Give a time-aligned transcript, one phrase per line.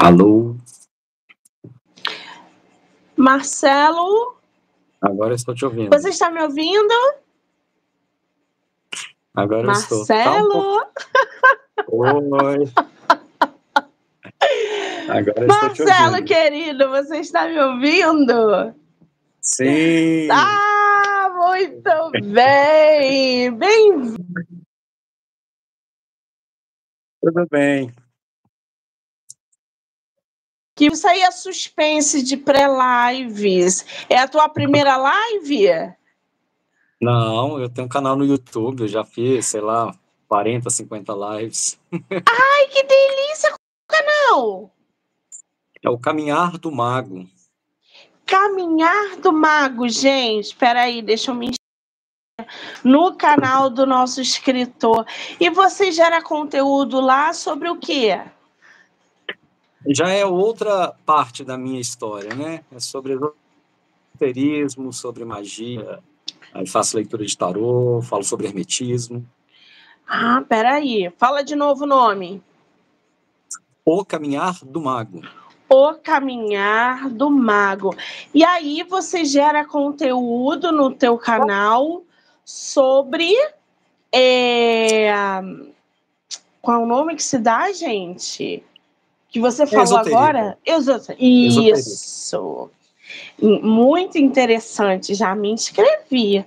[0.00, 0.56] Alô?
[3.16, 4.38] Marcelo?
[5.00, 5.90] Agora estou te ouvindo.
[5.90, 6.94] Você está me ouvindo?
[9.34, 10.00] Agora Marcelo?
[10.00, 10.22] eu estou.
[10.22, 10.92] Tá um pouco...
[11.90, 12.72] Oi.
[15.08, 18.74] Agora Marcelo, querido, você está me ouvindo?
[19.40, 20.28] Sim.
[20.30, 23.50] Ah, muito bem!
[23.50, 24.14] Bem
[27.20, 27.92] Tudo bem.
[30.78, 33.84] Que isso aí é suspense de pré-lives.
[34.08, 35.92] É a tua primeira live?
[37.00, 39.92] Não, eu tenho um canal no YouTube, eu já fiz, sei lá,
[40.28, 41.80] 40, 50 lives.
[41.92, 43.50] Ai, que delícia!
[43.50, 44.74] Qual canal?
[45.82, 47.26] É o Caminhar do Mago.
[48.24, 50.44] Caminhar do Mago, gente.
[50.44, 51.50] Espera aí, deixa eu me
[52.84, 55.04] no canal do nosso escritor.
[55.40, 58.20] E você gera conteúdo lá sobre o quê?
[59.88, 62.62] Já é outra parte da minha história, né?
[62.70, 63.14] É sobre
[64.14, 66.00] esoterismo, sobre magia.
[66.52, 69.26] Aí faço leitura de tarô, falo sobre hermetismo.
[70.06, 71.10] Ah, peraí.
[71.16, 72.42] Fala de novo o nome.
[73.84, 75.22] O Caminhar do Mago.
[75.68, 77.94] O Caminhar do Mago.
[78.34, 82.02] E aí você gera conteúdo no teu canal
[82.44, 83.34] sobre
[84.12, 85.10] é,
[86.60, 88.64] qual é o nome que se dá, gente?
[89.28, 90.18] Que você falou Esoterismo.
[90.18, 90.58] agora?
[90.64, 91.62] Esoterismo.
[91.68, 92.70] Isso.
[93.40, 95.14] Muito interessante.
[95.14, 96.44] Já me inscrevi.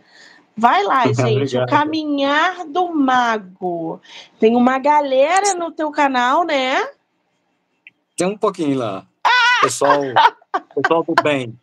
[0.58, 1.22] Vai lá, gente.
[1.22, 1.70] o Obrigado.
[1.70, 4.02] Caminhar do Mago.
[4.40, 6.88] Tem uma galera no teu canal, né?
[8.18, 9.06] Tem um pouquinho lá.
[9.62, 10.00] Pessoal,
[10.76, 11.58] pessoal do bem.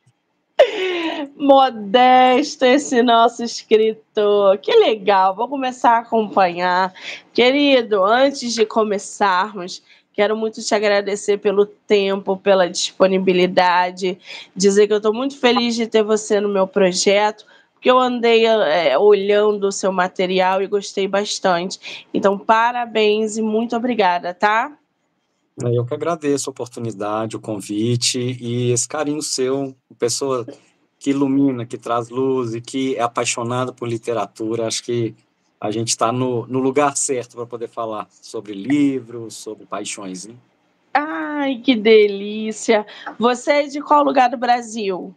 [1.36, 4.58] Modesto esse nosso escritor.
[4.58, 6.92] Que legal, vou começar a acompanhar.
[7.32, 9.82] Querido, antes de começarmos,
[10.19, 14.19] quero muito te agradecer pelo tempo, pela disponibilidade,
[14.52, 18.44] dizer que eu estou muito feliz de ter você no meu projeto, porque eu andei
[18.44, 22.04] é, olhando o seu material e gostei bastante.
[22.12, 24.76] Então, parabéns e muito obrigada, tá?
[25.56, 30.44] Eu que agradeço a oportunidade, o convite e esse carinho seu, pessoa
[30.98, 34.66] que ilumina, que traz luz e que é apaixonada por literatura.
[34.66, 35.15] Acho que
[35.60, 40.26] a gente está no, no lugar certo para poder falar sobre livros, sobre paixões.
[40.26, 40.38] Hein?
[40.94, 42.86] Ai, que delícia!
[43.19, 45.14] Você é de qual lugar do Brasil?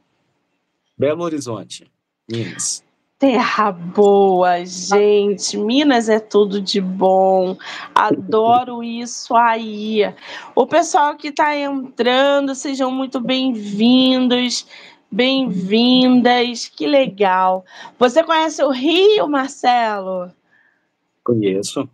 [0.98, 1.92] Belo Horizonte,
[2.30, 2.84] Minas.
[3.22, 5.56] Terra boa, gente.
[5.56, 7.56] Minas é tudo de bom.
[7.94, 10.02] Adoro isso aí.
[10.56, 14.66] O pessoal que está entrando, sejam muito bem-vindos,
[15.12, 16.68] bem-vindas.
[16.68, 17.66] Que legal.
[18.00, 20.32] Você conhece o Rio, Marcelo?
[21.24, 21.90] Conheço.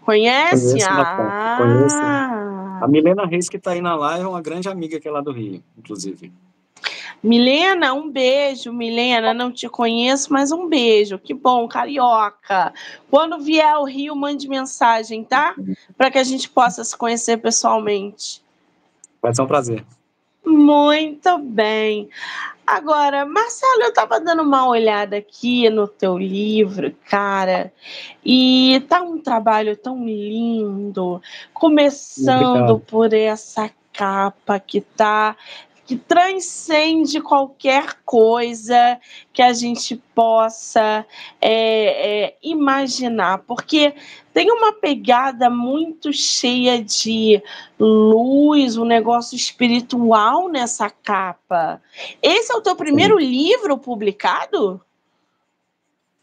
[0.00, 0.70] Conhece?
[0.70, 1.96] Conheço bastante, conheço.
[1.96, 2.80] Ah.
[2.82, 5.20] A Milena Reis, que está aí na live, é uma grande amiga que é lá
[5.20, 6.32] do Rio, inclusive.
[7.22, 9.34] Milena, um beijo, Milena.
[9.34, 11.18] Não te conheço, mas um beijo.
[11.18, 12.72] Que bom, carioca.
[13.10, 15.54] Quando vier ao Rio, mande mensagem, tá?
[15.96, 18.42] Para que a gente possa se conhecer pessoalmente.
[19.20, 19.84] Vai ser um prazer.
[20.46, 22.08] Muito bem.
[22.64, 27.72] Agora, Marcelo, eu estava dando uma olhada aqui no teu livro, cara,
[28.24, 31.20] e tá um trabalho tão lindo,
[31.52, 32.80] começando Obrigado.
[32.80, 35.36] por essa capa que tá
[35.86, 38.98] que transcende qualquer coisa
[39.32, 41.06] que a gente possa
[41.40, 43.94] é, é, imaginar, porque
[44.34, 47.40] tem uma pegada muito cheia de
[47.78, 51.80] luz, um negócio espiritual nessa capa.
[52.20, 54.80] Esse é o teu primeiro livro publicado?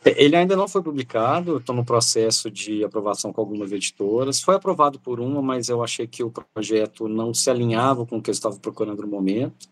[0.06, 4.42] Ele ainda não foi publicado, estou no processo de aprovação com algumas editoras.
[4.42, 8.22] Foi aprovado por uma, mas eu achei que o projeto não se alinhava com o
[8.22, 9.70] que eu estava procurando no momento.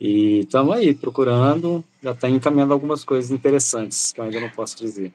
[0.00, 4.78] E estamos aí procurando, já está encaminhando algumas coisas interessantes, que eu ainda não posso
[4.78, 5.12] dizer.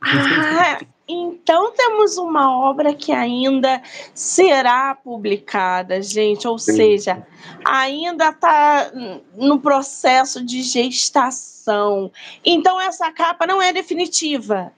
[0.00, 3.82] Ah, então temos uma obra que ainda
[4.14, 6.74] será publicada, gente, ou Sim.
[6.74, 7.26] seja,
[7.64, 8.92] ainda está
[9.34, 12.12] no processo de gestação.
[12.44, 14.72] Então essa capa não é definitiva.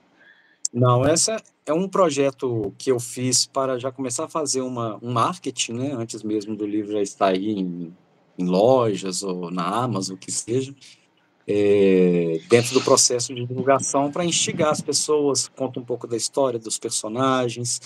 [0.73, 1.35] Não, essa
[1.65, 5.91] é um projeto que eu fiz para já começar a fazer uma, um marketing, né?
[5.91, 7.93] Antes mesmo do livro já estar aí em,
[8.37, 10.73] em lojas ou na Amazon, o que seja.
[11.47, 16.59] É, dentro do processo de divulgação para instigar as pessoas, conta um pouco da história
[16.59, 17.81] dos personagens.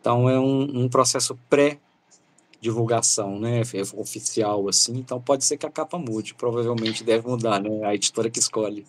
[0.00, 1.78] Então é um, um processo pré
[2.60, 3.62] divulgação, né,
[3.94, 8.28] oficial assim, então pode ser que a capa mude, provavelmente deve mudar, né, a editora
[8.28, 8.84] que escolhe.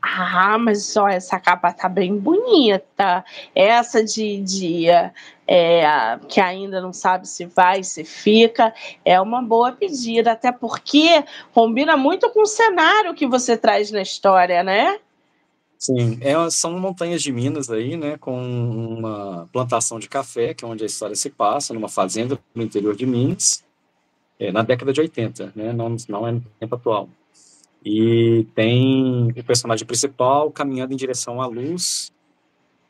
[0.00, 3.24] Ah, mas só essa capa tá bem bonita,
[3.54, 4.86] essa de, de
[5.46, 8.72] é, que ainda não sabe se vai, se fica,
[9.04, 14.02] é uma boa pedida, até porque combina muito com o cenário que você traz na
[14.02, 14.98] história, né?
[15.78, 20.68] Sim, é, são montanhas de Minas aí, né, com uma plantação de café, que é
[20.68, 23.64] onde a história se passa, numa fazenda no interior de Minas,
[24.40, 27.08] é, na década de 80, né, não, não é no tempo atual.
[27.84, 32.12] E tem o personagem principal caminhando em direção à luz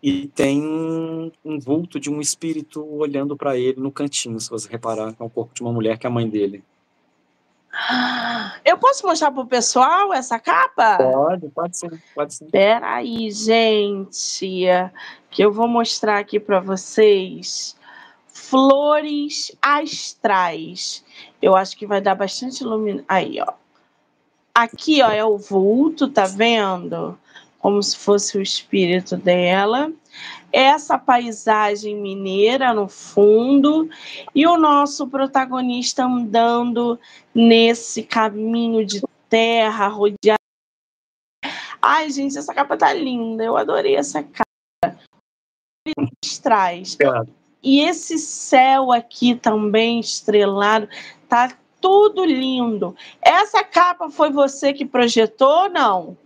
[0.03, 5.15] e tem um, vulto de um espírito olhando para ele no cantinho, se você reparar,
[5.19, 6.65] é o corpo de uma mulher que é a mãe dele.
[8.65, 10.97] Eu posso mostrar pro pessoal essa capa?
[10.97, 12.51] Pode, pode sim, pode sim.
[12.51, 14.67] Peraí, gente,
[15.31, 17.77] que eu vou mostrar aqui para vocês.
[18.27, 21.05] Flores astrais.
[21.41, 23.05] Eu acho que vai dar bastante iluminação.
[23.09, 23.53] Aí, ó.
[24.55, 27.19] Aqui, ó, é o vulto, tá vendo?
[27.59, 29.93] Como se fosse o espírito dela
[30.53, 33.89] essa paisagem mineira no fundo
[34.35, 36.99] e o nosso protagonista andando
[37.35, 40.39] nesse caminho de terra rodeado.
[41.81, 43.45] Ai, gente, essa capa tá linda.
[43.45, 44.99] Eu adorei essa capa.
[46.43, 46.97] Traz.
[47.63, 50.89] E esse céu aqui também estrelado,
[51.29, 52.95] tá tudo lindo.
[53.21, 56.17] Essa capa foi você que projetou ou não?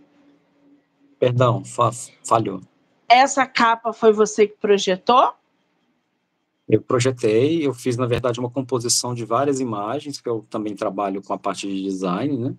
[1.19, 1.91] Perdão, fa
[2.23, 2.61] falhou.
[3.07, 5.33] Essa capa foi você que projetou?
[6.67, 11.21] Eu projetei, eu fiz, na verdade, uma composição de várias imagens, que eu também trabalho
[11.21, 12.55] com a parte de design, né?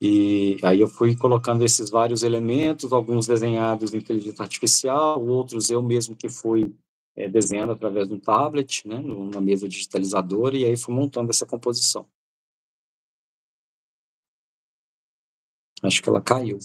[0.00, 5.82] E aí eu fui colocando esses vários elementos, alguns desenhados em inteligência artificial, outros eu
[5.82, 6.74] mesmo que fui
[7.14, 11.44] é, desenhando através de um tablet, né, numa mesa digitalizadora, e aí fui montando essa
[11.44, 12.06] composição.
[15.82, 16.58] Acho que ela caiu.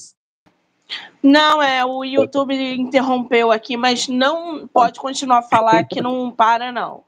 [1.21, 6.71] Não, é, o YouTube interrompeu aqui, mas não pode continuar a falar que não para,
[6.71, 7.03] não.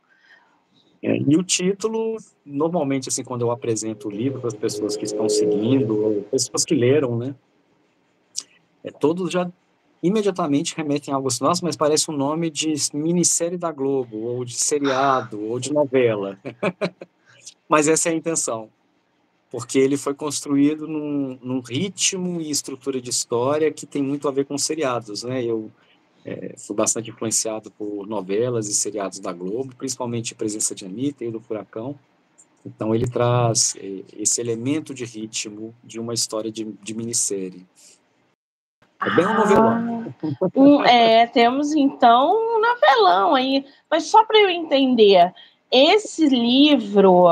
[1.04, 5.06] É, e o título, normalmente, assim, quando eu apresento o livro para as pessoas que
[5.06, 7.36] estão seguindo, pessoas que leram, né,
[8.84, 9.50] é, todos já
[10.02, 14.44] imediatamente remetem a algo assim, nossa, mas parece um nome de minissérie da Globo, ou
[14.44, 16.40] de seriado, ou de novela.
[17.70, 18.70] mas essa é a intenção
[19.50, 24.32] porque ele foi construído num, num, ritmo e estrutura de história que tem muito a
[24.32, 25.44] ver com seriados, né?
[25.44, 25.72] Eu
[26.26, 31.32] é, fui bastante influenciado por novelas e seriados da Globo, principalmente Presença de Anitta e
[31.32, 31.98] do Furacão.
[32.66, 37.66] Então ele traz é, esse elemento de ritmo de uma história de, de minissérie.
[39.02, 40.14] É bem um novelão.
[40.22, 43.66] Ah, um, é, temos então um novelão aí.
[43.90, 45.34] Mas só para eu entender,
[45.72, 47.28] esse livro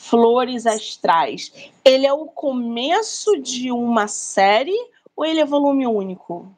[0.00, 1.52] Flores Astrais,
[1.84, 4.78] ele é o começo de uma série
[5.14, 6.48] ou ele é volume único?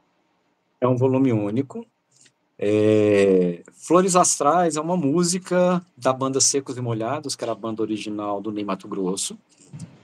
[0.79, 1.85] É um volume único.
[2.59, 3.63] É...
[3.73, 8.43] Flores Astrais é uma música da banda Secos e Molhados, que era a banda original
[8.43, 9.39] do Ney Mato Grosso,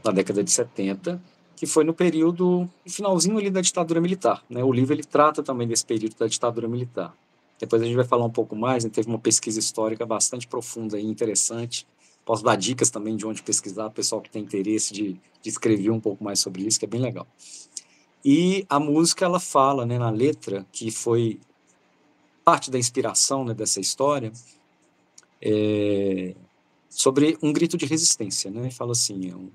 [0.03, 1.21] na década de 70,
[1.55, 4.43] que foi no período, finalzinho ali da ditadura militar.
[4.49, 4.65] Né?
[4.65, 7.15] O livro ele trata também desse período da ditadura militar.
[7.61, 8.91] Depois a gente vai falar um pouco mais, né?
[8.91, 11.87] teve uma pesquisa histórica bastante profunda e interessante
[12.27, 16.01] Posso dar dicas também de onde pesquisar, pessoal que tem interesse de, de escrever um
[16.01, 17.25] pouco mais sobre isso, que é bem legal.
[18.25, 21.39] E a música, ela fala, né, na letra, que foi
[22.45, 24.33] parte da inspiração né, dessa história,
[25.41, 26.35] é,
[26.91, 28.73] sobre um grito de resistência, né?
[28.73, 29.49] Fala assim, é um,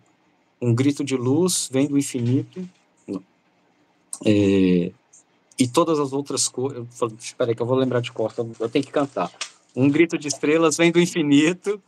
[0.61, 2.65] um grito de luz vem do infinito,
[4.25, 4.93] é,
[5.59, 6.87] e todas as outras coisas.
[7.19, 9.29] Espera aí que eu vou lembrar de cor, eu tenho que cantar.
[9.75, 11.81] Um grito de estrelas vem do infinito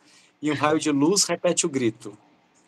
[0.43, 2.17] e um raio de luz repete o grito.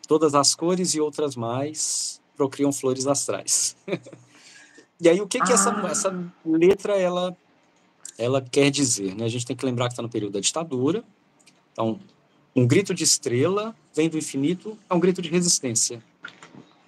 [0.08, 3.76] Todas as cores e outras mais procriam flores astrais.
[4.98, 5.90] e aí, o que, que essa, ah.
[5.90, 7.36] essa letra ela,
[8.16, 9.14] ela quer dizer?
[9.14, 9.26] Né?
[9.26, 11.04] A gente tem que lembrar que está no período da ditadura.
[11.72, 12.00] Então,
[12.54, 16.02] um grito de estrela vem do infinito, é um grito de resistência.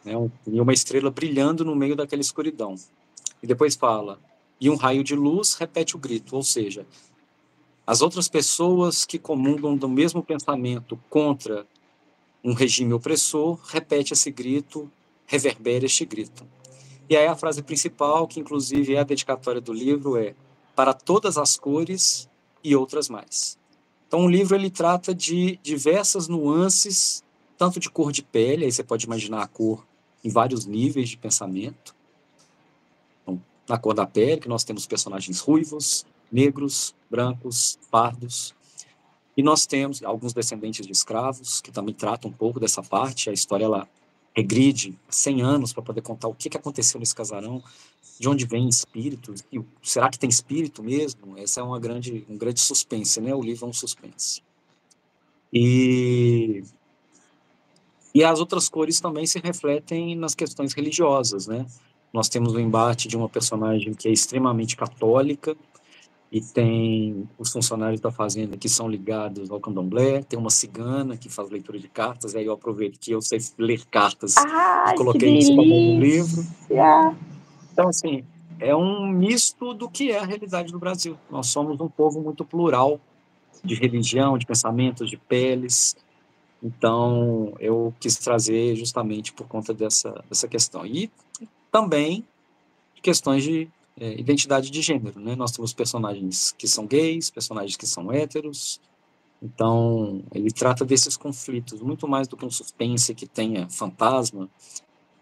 [0.02, 0.12] Né?
[0.46, 2.76] E uma estrela brilhando no meio daquela escuridão.
[3.42, 4.18] E depois fala,
[4.58, 6.86] e um raio de luz repete o grito, ou seja,
[7.88, 11.66] as outras pessoas que comungam do mesmo pensamento contra
[12.44, 14.92] um regime opressor, repete esse grito,
[15.24, 16.46] reverbera este grito.
[17.08, 20.34] E aí a frase principal, que inclusive é a dedicatória do livro, é
[20.76, 22.28] para todas as cores
[22.62, 23.56] e outras mais.
[24.06, 27.24] Então o livro ele trata de diversas nuances,
[27.56, 29.82] tanto de cor de pele, aí você pode imaginar a cor
[30.22, 31.96] em vários níveis de pensamento.
[33.22, 38.54] Então, na cor da pele, que nós temos personagens ruivos, negros, brancos, pardos.
[39.36, 43.30] E nós temos alguns descendentes de escravos que também tratam um pouco dessa parte.
[43.30, 43.88] A história ela
[44.34, 47.62] regride 100 anos para poder contar o que, que aconteceu nesse casarão,
[48.18, 51.38] de onde vem espíritos, e será que tem espírito mesmo?
[51.38, 53.34] Essa é uma grande, um grande suspense, né?
[53.34, 54.42] O livro é um suspense.
[55.52, 56.62] E,
[58.14, 61.66] e as outras cores também se refletem nas questões religiosas, né?
[62.12, 65.56] Nós temos o embate de uma personagem que é extremamente católica,
[66.30, 71.28] e tem os funcionários da fazenda que são ligados ao candomblé, tem uma cigana que
[71.28, 75.38] faz leitura de cartas, aí eu aproveito que eu sei ler cartas ah, e coloquei
[75.38, 76.44] isso como livro.
[77.72, 78.24] Então, assim,
[78.60, 81.16] é um misto do que é a realidade do Brasil.
[81.30, 83.00] Nós somos um povo muito plural
[83.64, 85.96] de religião, de pensamentos, de peles.
[86.62, 90.84] Então, eu quis trazer justamente por conta dessa, dessa questão.
[90.84, 91.10] E
[91.70, 92.24] também
[93.00, 93.68] questões de
[94.00, 95.34] é, identidade de gênero, né?
[95.34, 98.80] Nós temos personagens que são gays, personagens que são héteros,
[99.42, 104.48] então ele trata desses conflitos muito mais do que um suspense que tenha fantasma.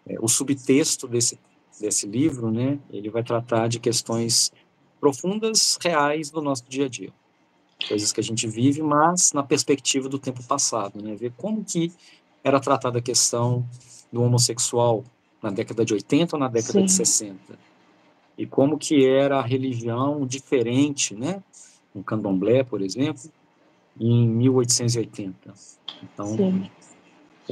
[0.07, 1.39] É, o subtexto desse
[1.81, 2.79] desse livro, né?
[2.91, 4.51] Ele vai tratar de questões
[4.99, 7.13] profundas, reais do nosso dia a dia,
[7.87, 11.15] coisas que a gente vive, mas na perspectiva do tempo passado, né?
[11.15, 11.93] Ver como que
[12.43, 13.69] era tratada a questão
[14.11, 15.05] do homossexual
[15.43, 16.85] na década de 80 ou na década Sim.
[16.87, 17.67] de 60
[18.39, 21.43] e como que era a religião diferente, né?
[21.95, 23.31] No candomblé, por exemplo,
[23.99, 25.55] em 1880.
[26.03, 26.71] Então, Sim.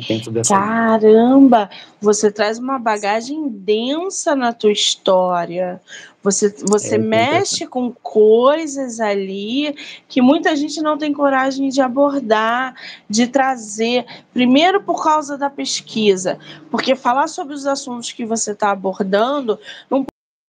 [0.07, 0.55] dentro dessa...
[0.55, 1.71] Caramba!
[2.01, 5.81] Você traz uma bagagem densa na tua história.
[6.23, 9.75] Você, você é, mexe com coisas ali
[10.07, 12.75] que muita gente não tem coragem de abordar,
[13.09, 14.05] de trazer.
[14.35, 16.39] Primeiro, por causa da pesquisa,
[16.71, 19.59] porque falar sobre os assuntos que você está abordando
[19.91, 20.05] não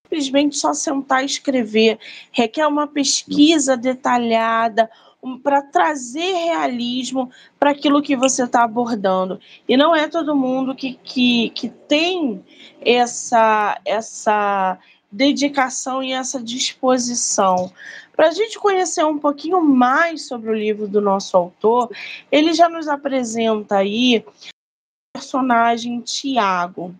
[0.06, 1.98] simplesmente só sentar e escrever,
[2.30, 4.88] requer uma pesquisa detalhada
[5.22, 9.40] um, para trazer realismo para aquilo que você está abordando.
[9.68, 12.44] E não é todo mundo que, que, que tem
[12.80, 14.78] essa, essa
[15.10, 17.72] dedicação e essa disposição.
[18.14, 21.90] Para a gente conhecer um pouquinho mais sobre o livro do nosso autor,
[22.30, 24.32] ele já nos apresenta aí o
[25.14, 26.94] personagem Tiago.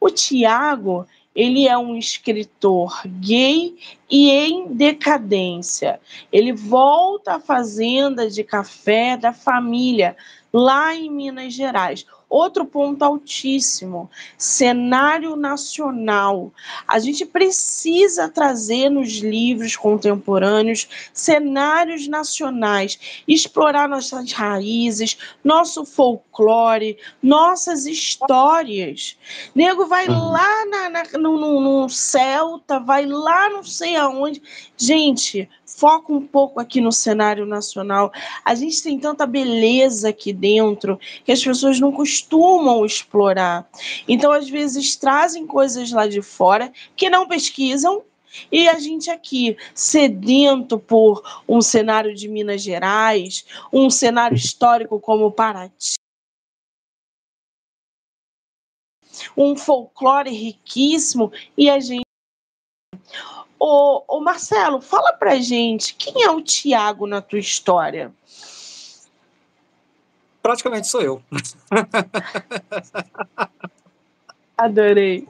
[0.00, 3.76] O Tiago, ele é um escritor gay
[4.08, 6.00] e em decadência.
[6.32, 10.16] Ele volta à fazenda de café da família
[10.52, 12.06] lá em Minas Gerais.
[12.34, 16.52] Outro ponto altíssimo: cenário nacional.
[16.84, 27.86] A gente precisa trazer nos livros contemporâneos cenários nacionais, explorar nossas raízes, nosso folclore, nossas
[27.86, 29.16] histórias.
[29.54, 30.32] Nego vai uhum.
[30.32, 34.42] lá na, na, no, no, no Celta, vai lá não sei aonde.
[34.76, 38.12] Gente, foca um pouco aqui no cenário nacional.
[38.44, 42.23] A gente tem tanta beleza aqui dentro que as pessoas não costumam
[42.84, 43.68] explorar.
[44.08, 48.02] Então, às vezes, trazem coisas lá de fora que não pesquisam.
[48.50, 55.30] E a gente aqui, sedento por um cenário de Minas Gerais, um cenário histórico como
[55.30, 55.94] Paraty,
[59.36, 62.04] um folclore riquíssimo, e a gente
[63.58, 68.12] Ô, ô Marcelo, fala pra gente, quem é o Tiago na tua história?
[70.44, 71.22] Praticamente sou eu.
[74.58, 75.26] Adorei.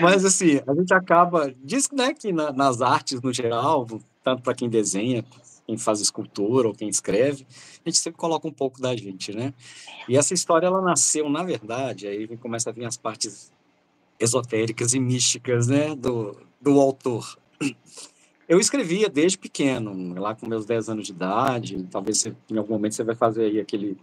[0.00, 3.86] Mas assim, a gente acaba, diz né, que na, nas artes no geral,
[4.24, 5.24] tanto para quem desenha,
[5.64, 7.46] quem faz escultura ou quem escreve,
[7.86, 9.54] a gente sempre coloca um pouco da gente, né?
[10.08, 13.52] E essa história ela nasceu, na verdade, aí começa a vir as partes
[14.18, 17.38] esotéricas e místicas, né, do, do autor.
[18.50, 22.72] Eu escrevia desde pequeno, lá com meus 10 anos de idade, talvez você, em algum
[22.72, 23.96] momento você vai fazer aí aquele,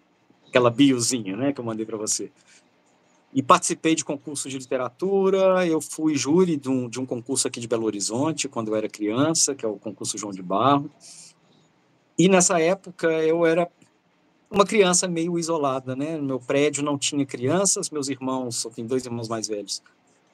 [0.47, 2.31] aquela biozinha, né, que eu mandei para você.
[3.33, 7.59] E participei de concursos de literatura, eu fui júri de um, de um concurso aqui
[7.59, 10.89] de Belo Horizonte, quando eu era criança, que é o concurso João de Barro.
[12.17, 13.69] E nessa época eu era
[14.49, 16.15] uma criança meio isolada, né?
[16.15, 19.83] No meu prédio não tinha crianças, meus irmãos, eu tenho dois irmãos mais velhos,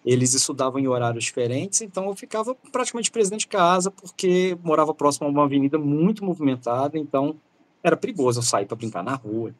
[0.06, 5.28] eles estudavam em horários diferentes, então eu ficava praticamente preso de casa, porque morava próximo
[5.28, 7.36] a uma avenida muito movimentada, então
[7.82, 9.54] era perigoso eu sair para brincar na rua.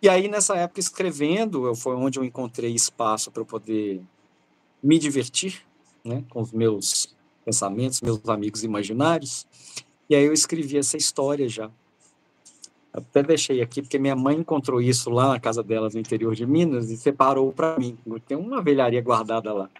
[0.00, 4.02] E aí, nessa época, escrevendo, foi onde eu encontrei espaço para eu poder
[4.82, 5.62] me divertir
[6.04, 7.14] né, com os meus
[7.44, 9.46] pensamentos, meus amigos imaginários.
[10.10, 11.70] E aí eu escrevi essa história já
[12.92, 16.44] até deixei aqui, porque minha mãe encontrou isso lá na casa dela, no interior de
[16.44, 17.96] Minas, e separou para mim.
[18.28, 19.70] Tem uma velharia guardada lá.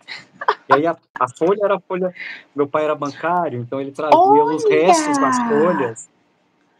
[0.68, 2.14] E aí a, a, folha era a folha.
[2.56, 4.56] Meu pai era bancário, então ele trazia Olha!
[4.56, 6.08] os restos das folhas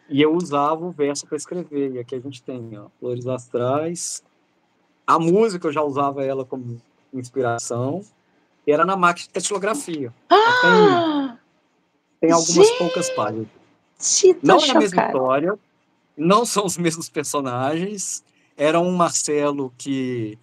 [0.09, 1.93] E eu usava o verso para escrever.
[1.93, 4.23] E aqui a gente tem ó, Flores Astrais.
[5.07, 6.81] A música eu já usava ela como
[7.12, 8.03] inspiração.
[8.67, 10.15] E era na máquina de datilografia.
[10.31, 11.37] Ah!
[12.21, 13.49] Tem, tem algumas gente, poucas páginas.
[14.43, 15.59] Não é a mesma história,
[16.16, 18.25] não são os mesmos personagens.
[18.57, 20.38] Era um Marcelo que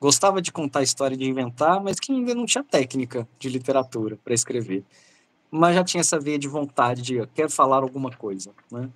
[0.00, 4.34] gostava de contar história, de inventar, mas que ainda não tinha técnica de literatura para
[4.34, 4.84] escrever.
[5.50, 8.90] Mas já tinha essa veia de vontade de quero falar alguma coisa, né?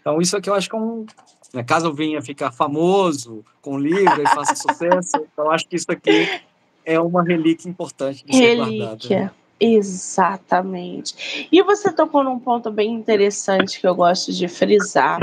[0.00, 1.06] Então isso aqui eu acho que é um,
[1.52, 5.76] né, caso eu venha ficar famoso com o livro e faça sucesso, então acho que
[5.76, 6.42] isso aqui
[6.84, 8.64] é uma relíquia importante de relíquia.
[8.64, 9.08] ser guardada.
[9.08, 9.30] Né?
[9.60, 11.48] Exatamente.
[11.50, 15.18] E você tocou num ponto bem interessante que eu gosto de frisar.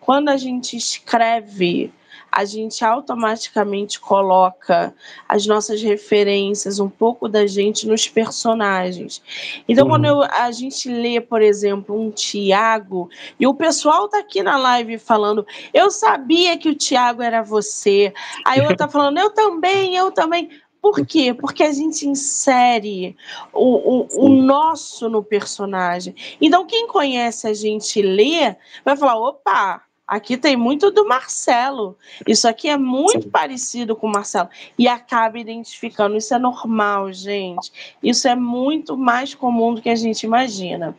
[0.00, 1.92] Quando a gente escreve
[2.30, 4.94] a gente automaticamente coloca
[5.28, 9.22] as nossas referências, um pouco da gente nos personagens.
[9.68, 9.90] Então, uhum.
[9.90, 13.08] quando eu, a gente lê, por exemplo, um Tiago,
[13.40, 18.12] e o pessoal tá aqui na live falando, eu sabia que o Tiago era você.
[18.44, 20.50] Aí eu tá falando, eu também, eu também.
[20.80, 21.34] Por quê?
[21.34, 23.16] Porque a gente insere
[23.52, 26.14] o, o, o, nosso no personagem.
[26.40, 31.94] Então, quem conhece a gente lê, vai falar: opa, Aqui tem muito do Marcelo.
[32.26, 33.28] Isso aqui é muito Sim.
[33.30, 34.48] parecido com o Marcelo.
[34.78, 36.16] E acaba identificando.
[36.16, 37.70] Isso é normal, gente.
[38.02, 40.96] Isso é muito mais comum do que a gente imagina.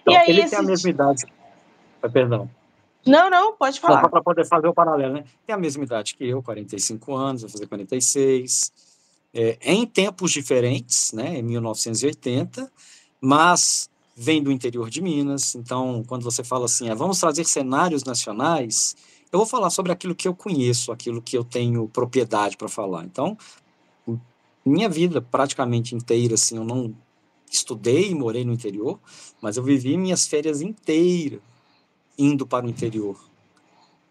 [0.00, 0.50] Então, e aí, ele esse...
[0.50, 1.24] tem a mesma idade.
[2.02, 2.50] Ah, perdão.
[3.06, 4.08] Não, não, pode falar.
[4.08, 5.24] Para poder fazer o paralelo, né?
[5.46, 8.72] Tem a mesma idade que eu, 45 anos, vou fazer 46.
[9.32, 11.38] É, em tempos diferentes, né?
[11.38, 12.70] Em 1980,
[13.20, 15.54] mas vem do interior de Minas.
[15.54, 18.96] Então, quando você fala assim, ah, vamos trazer cenários nacionais,
[19.30, 23.04] eu vou falar sobre aquilo que eu conheço, aquilo que eu tenho propriedade para falar.
[23.04, 23.36] Então,
[24.64, 26.94] minha vida praticamente inteira, assim, eu não
[27.50, 28.98] estudei e morei no interior,
[29.40, 31.40] mas eu vivi minhas férias inteiras
[32.18, 33.16] indo para o interior.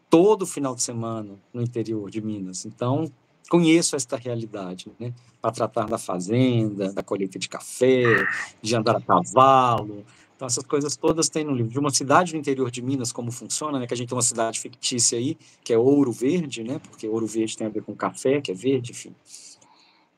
[0.10, 2.66] Todo final de semana no interior de Minas.
[2.66, 3.12] Então,
[3.50, 5.14] conheço esta realidade, né?
[5.42, 8.26] Para tratar da fazenda, da colheita de café,
[8.62, 10.06] de andar a cavalo.
[10.36, 11.72] Então, essas coisas todas tem no livro.
[11.72, 13.88] De uma cidade no interior de Minas, como funciona, né?
[13.88, 16.80] Que a gente tem uma cidade fictícia aí, que é Ouro Verde, né?
[16.80, 19.16] Porque Ouro Verde tem a ver com café, que é verde, enfim.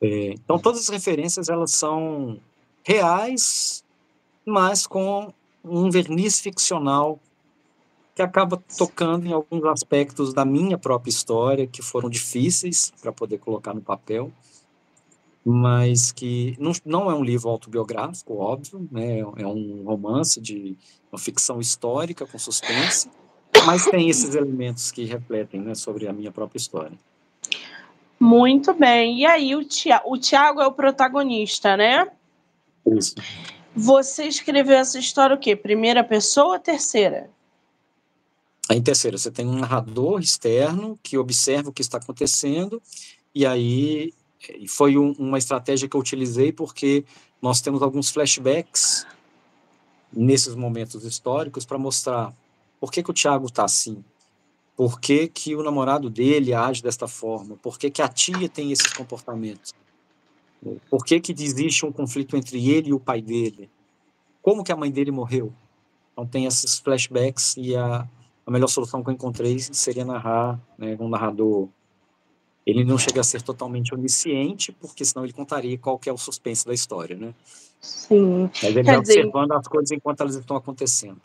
[0.01, 2.39] É, então, todas as referências, elas são
[2.83, 3.83] reais,
[4.45, 7.19] mas com um verniz ficcional
[8.19, 13.37] que acaba tocando em alguns aspectos da minha própria história que foram difíceis para poder
[13.37, 14.29] colocar no papel,
[15.45, 19.19] mas que não, não é um livro autobiográfico, óbvio, né?
[19.19, 20.75] É um romance de
[21.09, 23.09] uma ficção histórica com suspense,
[23.65, 26.97] mas tem esses elementos que refletem, né, sobre a minha própria história.
[28.19, 29.19] Muito bem.
[29.19, 32.05] E aí o Tiago, o Tiago é o protagonista, né?
[32.85, 33.15] Isso.
[33.73, 35.55] Você escreveu essa história o quê?
[35.55, 37.29] Primeira pessoa ou terceira?
[38.71, 42.79] Em terceira, você tem um narrador externo que observa o que está acontecendo,
[43.33, 44.13] e aí
[44.67, 47.03] foi um, uma estratégia que eu utilizei porque
[47.41, 49.07] nós temos alguns flashbacks
[50.13, 52.33] nesses momentos históricos para mostrar
[52.79, 54.03] por que, que o Tiago está assim,
[54.77, 58.71] por que, que o namorado dele age desta forma, por que, que a tia tem
[58.71, 59.73] esses comportamentos,
[60.89, 63.69] por que, que existe um conflito entre ele e o pai dele,
[64.41, 65.51] como que a mãe dele morreu.
[66.13, 68.07] Então tem esses flashbacks e a,
[68.49, 71.69] a melhor solução que eu encontrei seria narrar, né, um narrador.
[72.65, 76.65] Ele não chega a ser totalmente onisciente, porque senão ele contaria qual é o suspense
[76.65, 77.33] da história, né?
[77.79, 78.49] Sim.
[78.51, 79.19] Mas ele vai dizer...
[79.19, 81.21] observando as coisas enquanto elas estão acontecendo.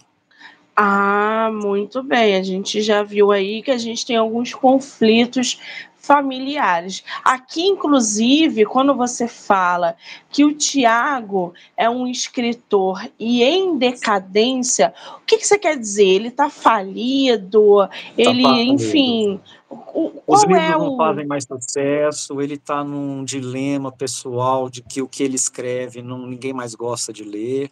[0.77, 2.37] Ah, muito bem.
[2.37, 5.59] A gente já viu aí que a gente tem alguns conflitos
[6.05, 7.03] familiares.
[7.25, 9.97] Aqui, inclusive, quando você fala
[10.31, 16.05] que o Tiago é um escritor e em decadência, o que, que você quer dizer?
[16.05, 17.79] Ele está falido?
[17.79, 18.73] Tá ele, falido.
[18.73, 19.41] enfim.
[19.71, 25.01] O, Os livros é não fazem mais sucesso, ele está num dilema pessoal de que
[25.01, 27.71] o que ele escreve não, ninguém mais gosta de ler.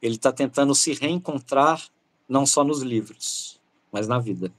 [0.00, 1.80] Ele está tentando se reencontrar,
[2.32, 3.60] não só nos livros,
[3.92, 4.50] mas na vida.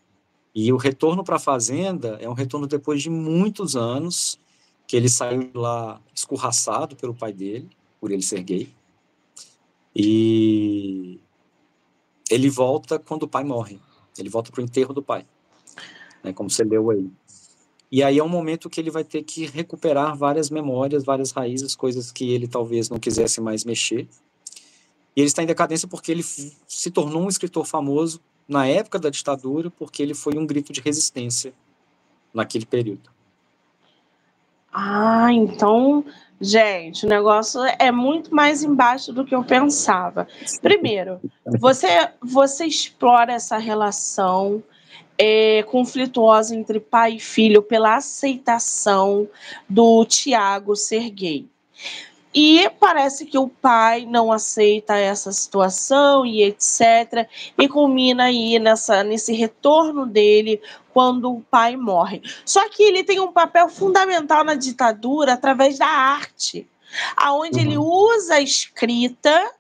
[0.54, 4.40] E o retorno para a fazenda é um retorno depois de muitos anos
[4.86, 7.68] que ele saiu lá escorraçado pelo pai dele,
[8.00, 8.72] por ele ser gay.
[9.96, 11.20] E
[12.30, 13.80] ele volta quando o pai morre.
[14.20, 15.26] Ele volta para o enterro do pai,
[16.24, 17.10] né, como você leu aí.
[17.92, 21.76] E aí é um momento que ele vai ter que recuperar várias memórias, várias raízes,
[21.76, 24.08] coisas que ele talvez não quisesse mais mexer.
[25.16, 29.10] E ele está em decadência porque ele se tornou um escritor famoso na época da
[29.10, 31.54] ditadura, porque ele foi um grito de resistência
[32.34, 33.12] naquele período.
[34.74, 36.04] Ah, então,
[36.42, 40.28] gente, o negócio é muito mais embaixo do que eu pensava.
[40.62, 41.22] Primeiro,
[41.60, 44.64] você, você explora essa relação
[45.16, 49.30] é, conflituosa entre pai e filho pela aceitação
[49.70, 51.48] do Tiago ser gay.
[52.34, 57.28] E parece que o pai não aceita essa situação e etc.
[57.58, 60.60] E culmina aí nessa, nesse retorno dele
[60.92, 62.22] quando o pai morre.
[62.46, 66.68] Só que ele tem um papel fundamental na ditadura através da arte,
[67.16, 67.66] aonde uhum.
[67.66, 69.52] ele usa a escrita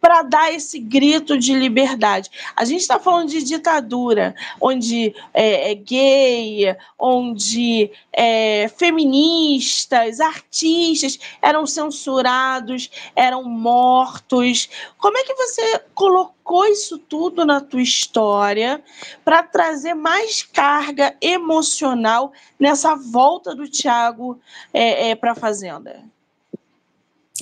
[0.00, 2.30] para dar esse grito de liberdade.
[2.54, 11.66] A gente está falando de ditadura, onde é, é gay, onde é, feministas, artistas eram
[11.66, 14.68] censurados, eram mortos.
[14.98, 18.82] Como é que você colocou isso tudo na tua história
[19.24, 24.40] para trazer mais carga emocional nessa volta do Tiago
[24.72, 26.02] é, é para a Fazenda?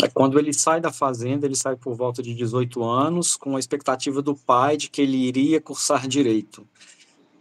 [0.03, 3.59] É, quando ele sai da fazenda, ele sai por volta de 18 anos, com a
[3.59, 6.67] expectativa do pai de que ele iria cursar direito.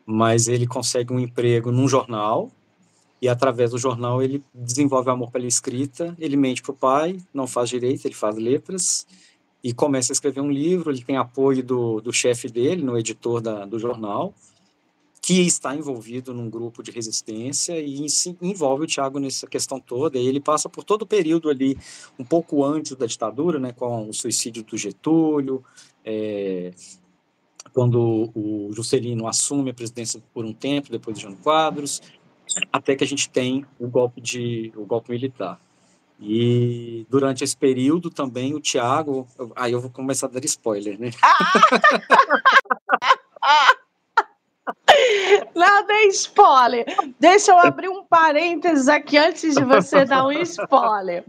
[0.06, 2.52] Mas ele consegue um emprego num jornal,
[3.22, 6.16] e através do jornal ele desenvolve amor pela escrita.
[6.20, 9.08] Ele mente para o pai, não faz direito, ele faz letras,
[9.64, 10.92] e começa a escrever um livro.
[10.92, 14.34] Ele tem apoio do, do chefe dele, no editor da, do jornal
[15.26, 18.06] que está envolvido num grupo de resistência e
[18.40, 20.20] envolve o Tiago nessa questão toda.
[20.20, 21.76] E ele passa por todo o período ali,
[22.20, 25.66] um pouco antes da ditadura, né, com o suicídio do Getúlio,
[26.06, 26.72] é,
[27.74, 32.04] quando o Juscelino assume a presidência por um tempo, depois de Jânio Quadros,
[32.72, 35.60] até que a gente tem o golpe, de, o golpe militar.
[36.20, 39.28] E durante esse período também o Tiago.
[39.56, 41.10] Aí eu vou começar a dar spoiler, né?
[45.56, 46.86] Não tem spoiler.
[47.20, 51.24] Deixa eu abrir um parênteses aqui antes de você dar um spoiler.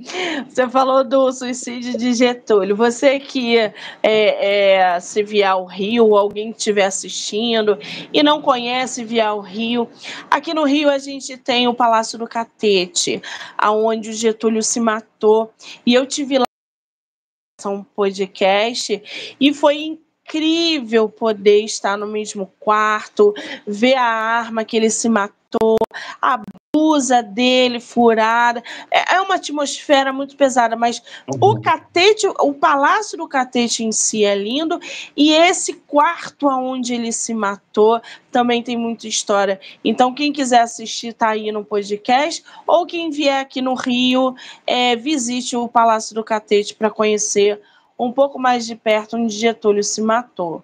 [0.48, 2.74] Você falou do suicídio de Getúlio.
[2.74, 3.72] Você que é,
[4.02, 7.78] é, se vier ao Rio, alguém que estiver assistindo
[8.12, 9.88] e não conhece vier ao Rio,
[10.30, 13.20] aqui no Rio a gente tem o Palácio do Catete,
[13.58, 15.52] aonde o Getúlio se matou.
[15.84, 16.46] E eu tive lá
[17.66, 19.02] um podcast
[19.40, 20.05] e foi incrível
[21.08, 23.34] poder estar no mesmo quarto,
[23.66, 25.76] ver a arma que ele se matou,
[26.20, 26.40] a
[26.74, 28.62] blusa dele furada.
[28.90, 31.50] É, é uma atmosfera muito pesada, mas uhum.
[31.50, 34.78] o catete, o palácio do catete em si é lindo
[35.16, 39.58] e esse quarto aonde ele se matou também tem muita história.
[39.82, 44.34] Então quem quiser assistir tá aí no podcast ou quem vier aqui no Rio,
[44.66, 47.60] é, visite o Palácio do Catete para conhecer
[47.98, 50.62] um pouco mais de perto onde Getúlio se matou.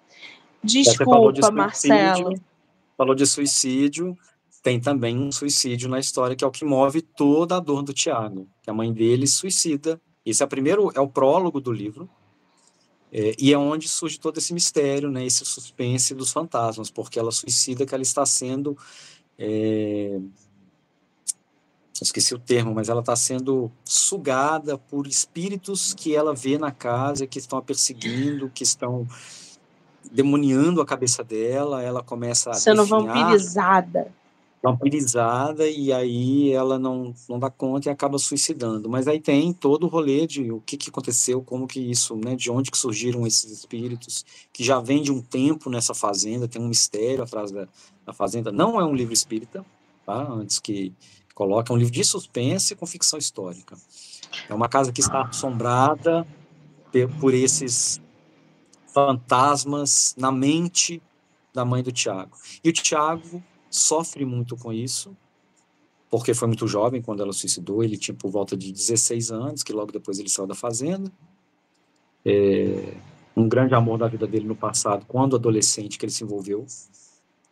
[0.62, 2.40] Desculpa, de Marcelo.
[2.96, 4.16] Falou de suicídio,
[4.62, 7.92] tem também um suicídio na história que é o que move toda a dor do
[7.92, 10.00] Tiago, que a mãe dele suicida.
[10.24, 12.08] Esse é o primeiro, é o prólogo do livro,
[13.12, 17.30] é, e é onde surge todo esse mistério, né, esse suspense dos fantasmas, porque ela
[17.30, 18.78] suicida que ela está sendo
[19.38, 20.18] é,
[22.02, 27.26] esqueci o termo, mas ela está sendo sugada por espíritos que ela vê na casa,
[27.26, 29.06] que estão a perseguindo, que estão
[30.10, 34.12] demoniando a cabeça dela, ela começa a sendo vampirizada.
[34.62, 38.88] Vampirizada, e aí ela não, não dá conta e acaba suicidando.
[38.88, 42.36] Mas aí tem todo o rolê de o que, que aconteceu, como que isso, né,
[42.36, 46.62] de onde que surgiram esses espíritos, que já vem de um tempo nessa fazenda, tem
[46.62, 47.66] um mistério atrás da,
[48.06, 48.52] da fazenda.
[48.52, 49.64] Não é um livro espírita,
[50.06, 50.28] tá?
[50.30, 50.92] Antes que
[51.34, 53.76] Coloca um livro de suspense com ficção histórica.
[54.48, 56.26] É uma casa que está assombrada
[57.20, 58.00] por esses
[58.92, 61.02] fantasmas na mente
[61.52, 62.36] da mãe do Tiago.
[62.62, 65.16] E o Tiago sofre muito com isso,
[66.10, 67.82] porque foi muito jovem quando ela suicidou.
[67.82, 71.10] Ele tinha por volta de 16 anos, que logo depois ele saiu da fazenda.
[72.24, 72.94] É,
[73.36, 76.66] um grande amor da vida dele no passado, quando adolescente que ele se envolveu,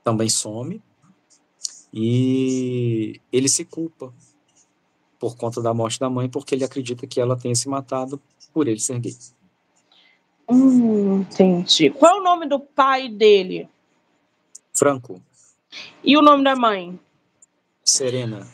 [0.05, 0.83] também some.
[1.93, 4.13] E ele se culpa
[5.19, 8.21] por conta da morte da mãe, porque ele acredita que ela tenha se matado
[8.53, 9.15] por ele ser gay.
[10.49, 11.91] Hum, entendi.
[11.91, 13.69] Qual é o nome do pai dele?
[14.73, 15.23] Franco.
[16.03, 16.99] E o nome da mãe?
[17.85, 18.47] Serena.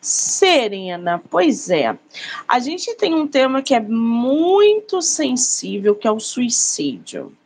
[0.00, 1.98] Serena, pois é.
[2.46, 7.36] A gente tem um tema que é muito sensível, que é o suicídio.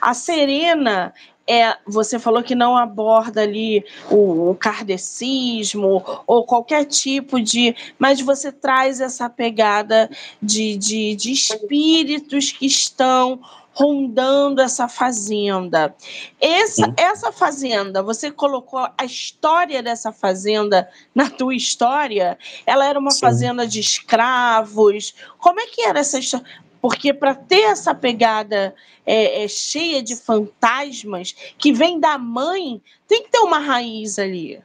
[0.00, 1.14] A Serena,
[1.52, 7.76] é, você falou que não aborda ali o, o kardecismo ou qualquer tipo de.
[7.98, 10.08] Mas você traz essa pegada
[10.42, 13.38] de, de, de espíritos que estão
[13.74, 15.94] rondando essa fazenda.
[16.40, 22.38] Essa, essa fazenda, você colocou a história dessa fazenda na tua história?
[22.64, 23.20] Ela era uma Sim.
[23.20, 25.14] fazenda de escravos?
[25.38, 26.46] Como é que era essa história?
[26.82, 28.74] Porque para ter essa pegada
[29.06, 34.60] é, é, cheia de fantasmas que vem da mãe, tem que ter uma raiz ali.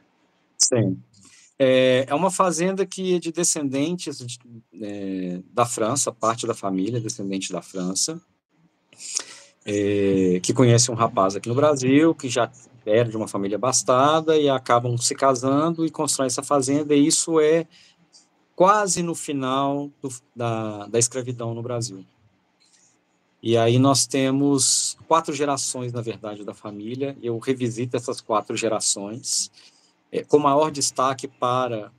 [0.58, 1.00] Sim.
[1.56, 4.38] É, é uma fazenda que é de descendentes de,
[4.82, 8.20] é, da França, parte da família descendente da França,
[9.64, 12.50] é, que conhece um rapaz aqui no Brasil, que já
[12.84, 17.38] era de uma família abastada e acabam se casando e constroem essa fazenda, e isso
[17.38, 17.66] é
[18.58, 22.04] quase no final do, da, da escravidão no Brasil.
[23.40, 27.16] E aí nós temos quatro gerações, na verdade, da família.
[27.22, 29.48] Eu revisito essas quatro gerações,
[30.10, 31.92] é, com maior destaque para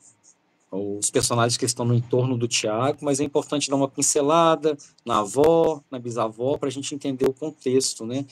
[0.69, 5.19] os personagens que estão no entorno do Tiago, mas é importante dar uma pincelada na
[5.19, 8.26] avó, na bisavó, para a gente entender o contexto, né?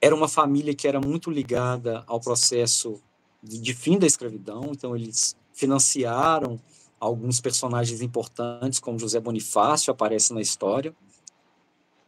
[0.00, 3.00] Era uma família que era muito ligada ao processo
[3.40, 6.58] de, de fim da escravidão, então eles financiaram
[7.00, 10.94] alguns personagens importantes, como José Bonifácio aparece na história,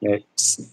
[0.03, 0.23] é,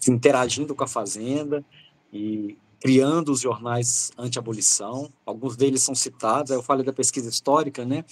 [0.07, 1.63] interagindo com a fazenda
[2.11, 5.11] e criando os jornais anti-abolição.
[5.25, 8.05] Alguns deles são citados, eu falei da pesquisa histórica, né?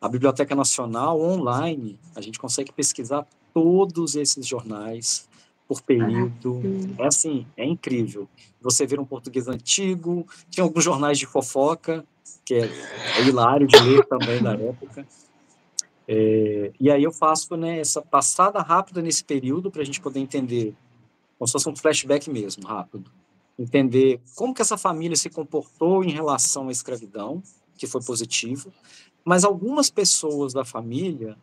[0.00, 5.28] A Biblioteca Nacional, online, a gente consegue pesquisar todos esses jornais
[5.68, 6.60] por período.
[6.98, 8.28] É assim, é incrível.
[8.60, 12.04] Você vê um português antigo, tinha alguns jornais de fofoca,
[12.44, 12.70] que é,
[13.18, 15.06] é hilário de ler também na época.
[16.12, 20.18] É, e aí eu faço né, essa passada rápida nesse período para a gente poder
[20.18, 20.74] entender,
[21.38, 23.08] como se fosse um flashback mesmo, rápido.
[23.56, 27.40] Entender como que essa família se comportou em relação à escravidão,
[27.78, 28.72] que foi positivo,
[29.24, 31.38] mas algumas pessoas da família,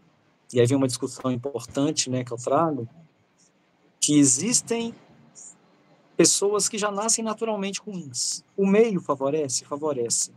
[0.54, 2.90] e aí vem uma discussão importante né, que eu trago,
[4.02, 4.94] que existem
[6.18, 8.44] pessoas que já nascem naturalmente ruins.
[8.58, 9.64] O meio favorece?
[9.64, 10.30] Favorece.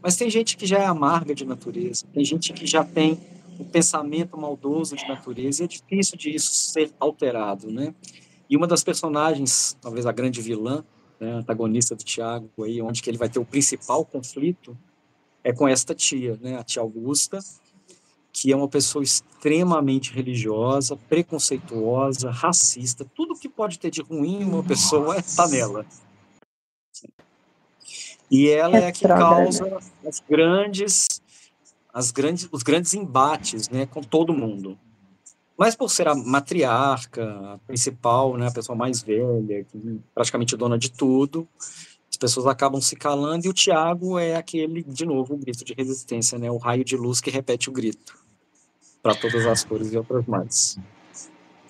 [0.00, 3.64] Mas tem gente que já é amarga de natureza, tem gente que já tem um
[3.64, 7.94] pensamento maldoso de natureza, e é difícil de isso ser alterado, né?
[8.48, 10.84] E uma das personagens, talvez a grande vilã,
[11.18, 14.76] né, antagonista do Tiago, aí, onde que ele vai ter o principal conflito,
[15.42, 17.38] é com esta tia, né, a tia Augusta,
[18.32, 24.62] que é uma pessoa extremamente religiosa, preconceituosa, racista, tudo que pode ter de ruim uma
[24.62, 25.86] pessoa está nela.
[28.30, 31.22] E ela é a que causa as grandes
[31.96, 34.78] as grandes, os grandes embates né, com todo mundo.
[35.56, 39.66] Mas por ser a matriarca, a principal, né, a pessoa mais velha,
[40.14, 41.48] praticamente dona de tudo,
[42.10, 45.72] as pessoas acabam se calando e o Tiago é aquele, de novo, o grito de
[45.72, 48.14] resistência, né, o raio de luz que repete o grito
[49.02, 50.78] para todas as cores e outras mais.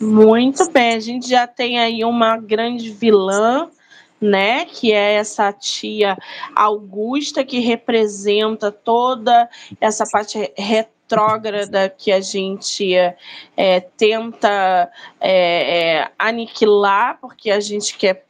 [0.00, 3.70] Muito bem, a gente já tem aí uma grande vilã
[4.20, 4.64] né?
[4.64, 6.16] Que é essa tia
[6.54, 9.48] Augusta que representa toda
[9.80, 18.25] essa parte retrógrada que a gente é, tenta é, é, aniquilar, porque a gente quer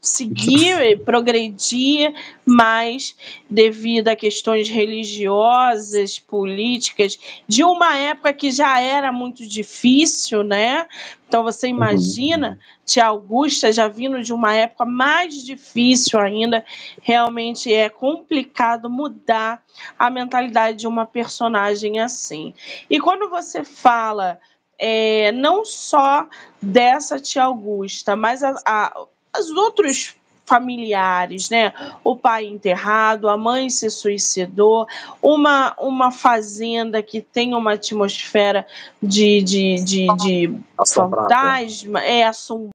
[0.00, 3.14] seguir e progredir, mas
[3.48, 10.86] devido a questões religiosas, políticas, de uma época que já era muito difícil, né?
[11.28, 11.74] Então você uhum.
[11.74, 16.64] imagina, tia Augusta já vindo de uma época mais difícil ainda,
[17.02, 19.62] realmente é complicado mudar
[19.98, 22.54] a mentalidade de uma personagem assim.
[22.88, 24.40] E quando você fala
[24.78, 26.26] é, não só
[26.60, 29.06] dessa tia Augusta, mas a, a
[29.38, 30.14] os outros
[30.50, 31.72] familiares, né?
[32.02, 34.84] O pai enterrado, a mãe se suicidou,
[35.22, 38.66] uma, uma fazenda que tem uma atmosfera
[39.00, 42.70] de, de, de, de fantasma, é assombro.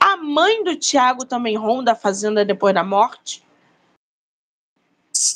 [0.00, 3.44] A mãe do Tiago também ronda a fazenda depois da morte?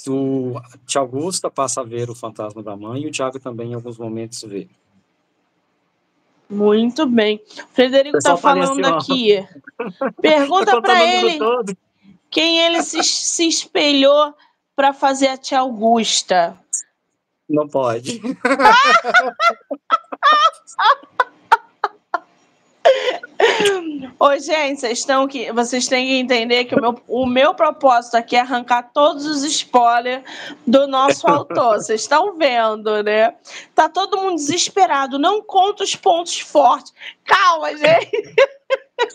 [0.08, 0.54] O
[0.86, 3.98] Tia Augusta passa a ver o fantasma da mãe e o Tiago também em alguns
[3.98, 4.68] momentos vê.
[6.52, 7.42] Muito bem.
[7.56, 9.42] O Frederico está falando aqui.
[10.20, 11.74] Pergunta tá para ele todo.
[12.30, 14.34] quem ele se, se espelhou
[14.76, 16.58] para fazer a tia Augusta.
[17.48, 18.20] Não pode.
[24.22, 28.14] Ô, gente, vocês, estão que, vocês têm que entender que o meu, o meu propósito
[28.14, 30.22] aqui é arrancar todos os spoilers
[30.64, 31.78] do nosso autor.
[31.78, 33.34] Vocês estão vendo, né?
[33.74, 35.18] Tá todo mundo desesperado.
[35.18, 36.94] Não conta os pontos fortes.
[37.24, 38.12] Calma, gente.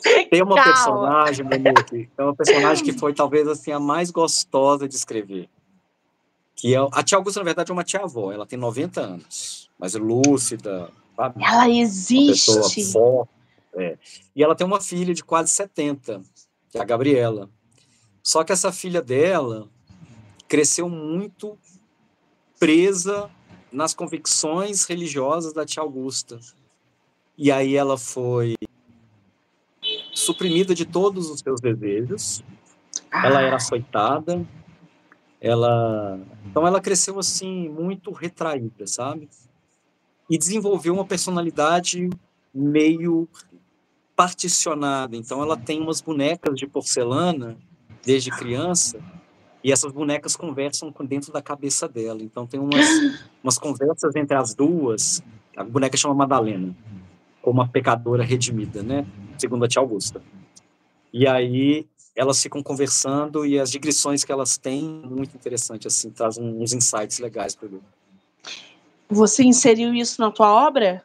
[0.30, 0.74] Tem uma Calma.
[0.74, 5.48] personagem, Monique, é uma personagem que foi talvez assim a mais gostosa de escrever.
[6.54, 8.34] Que é, a tia Augusta, na verdade, é uma tia-avó.
[8.34, 10.90] Ela tem 90 anos, mas é lúcida.
[11.16, 11.42] Sabe?
[11.42, 12.52] Ela existe.
[12.52, 13.37] Uma pessoa forte
[13.78, 13.98] É.
[14.36, 16.22] E ela tem uma filha de quase 70,
[16.70, 17.50] que é a Gabriela.
[18.24, 19.70] Só que essa filha dela
[20.48, 21.58] cresceu muito
[22.60, 23.30] presa
[23.72, 26.40] nas convicções religiosas da tia Augusta.
[27.38, 28.56] E aí ela foi
[30.14, 32.44] suprimida de todos os seus desejos.
[33.12, 34.46] Ela era açoitada.
[35.40, 39.30] Ela, então ela cresceu assim muito retraída, sabe?
[40.28, 42.10] E desenvolveu uma personalidade
[42.54, 43.30] meio
[44.18, 45.16] particionada.
[45.16, 47.56] Então ela tem umas bonecas de porcelana
[48.04, 49.00] desde criança
[49.64, 52.24] e essas bonecas conversam dentro da cabeça dela.
[52.24, 52.88] Então tem umas,
[53.44, 55.22] umas conversas entre as duas.
[55.56, 56.76] A boneca chama Madalena,
[57.44, 59.06] como uma pecadora redimida, né?
[59.38, 60.20] Segundo a tia Augusta.
[61.14, 66.40] E aí elas ficam conversando e as digressões que elas têm, muito interessante, assim, traz
[66.40, 67.82] uns insights legais para mim.
[69.08, 71.04] Você inseriu isso na tua obra?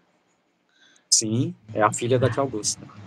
[1.11, 3.02] Sim, é a filha da tia Augusta.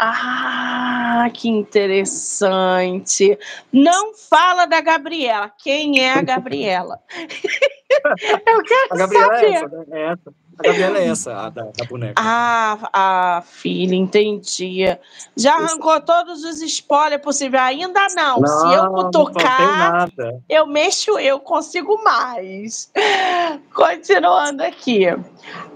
[0.00, 3.36] Ah, que interessante.
[3.72, 5.50] Não fala da Gabriela.
[5.58, 7.00] Quem é a Gabriela?
[8.46, 9.46] Eu quero a Gabriela saber.
[9.46, 9.84] É essa, né?
[9.90, 10.34] é essa.
[10.58, 12.14] A Gabriela é essa, a da, da boneca.
[12.16, 14.84] Ah, a filha, entendi.
[15.36, 17.62] Já arrancou todos os spoilers possíveis?
[17.62, 18.40] Ainda não.
[18.40, 20.08] não Se eu cutucar,
[20.48, 22.90] eu mexo, eu consigo mais.
[23.72, 25.06] Continuando aqui.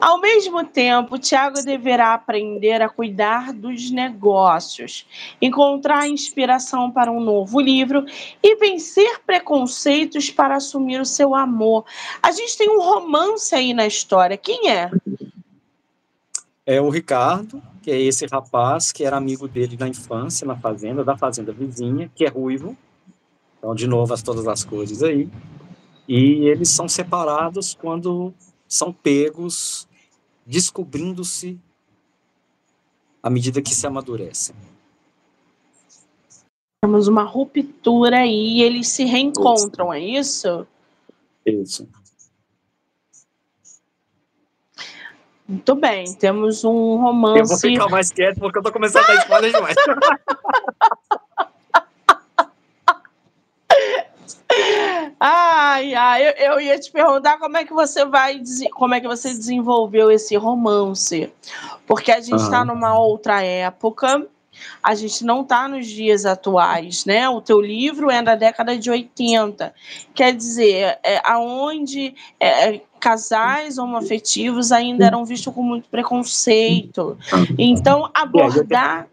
[0.00, 5.06] Ao mesmo tempo, Tiago deverá aprender a cuidar dos negócios,
[5.40, 8.04] encontrar inspiração para um novo livro
[8.42, 11.84] e vencer preconceitos para assumir o seu amor.
[12.20, 14.36] A gente tem um romance aí na história.
[14.36, 14.71] Quem é?
[16.64, 21.04] É o Ricardo, que é esse rapaz que era amigo dele na infância, na fazenda,
[21.04, 22.76] da fazenda vizinha, que é ruivo.
[23.58, 25.28] Então, de novo, as, todas as cores aí.
[26.06, 28.32] E eles são separados quando
[28.68, 29.88] são pegos
[30.46, 31.58] descobrindo-se
[33.22, 34.54] à medida que se amadurecem.
[36.80, 40.66] Temos uma ruptura aí e eles se reencontram, isso.
[41.46, 41.86] é isso?
[41.86, 42.01] Isso.
[45.52, 47.40] Muito bem, temos um romance.
[47.40, 49.76] Eu vou ficar mais quieto porque eu tô começando a dar spoiler demais.
[55.24, 58.42] Ai, ai, eu, eu, ia te perguntar como é que você vai,
[58.74, 61.32] como é que você desenvolveu esse romance,
[61.86, 62.66] porque a gente está uhum.
[62.66, 64.26] numa outra época,
[64.82, 67.28] a gente não está nos dias atuais, né?
[67.28, 69.72] O teu livro é da década de 80,
[70.12, 77.18] quer dizer, é, aonde é, casais homoafetivos ainda eram vistos com muito preconceito,
[77.58, 79.08] então abordar,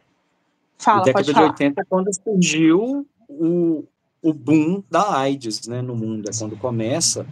[0.77, 1.47] fala, pode falar.
[1.47, 3.83] década de 80 é quando surgiu o
[4.21, 7.25] o boom da AIDS né, no mundo, é quando começa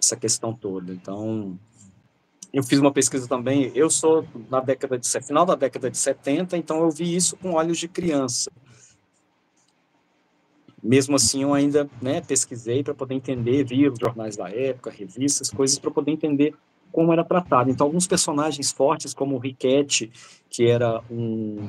[0.00, 0.92] essa questão toda.
[0.92, 1.58] Então,
[2.52, 6.56] eu fiz uma pesquisa também, eu sou na década de final da década de 70,
[6.56, 8.50] então eu vi isso com olhos de criança.
[10.86, 15.50] Mesmo assim, eu ainda né, pesquisei para poder entender, vi os jornais da época, revistas,
[15.50, 16.54] coisas para poder entender
[16.92, 17.70] como era tratado.
[17.70, 20.10] Então, alguns personagens fortes, como o Riquete,
[20.48, 21.68] que era um,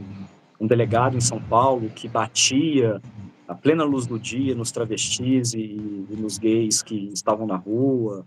[0.60, 3.02] um delegado em São Paulo, que batia
[3.48, 8.26] a plena luz do dia nos travestis e, e nos gays que estavam na rua.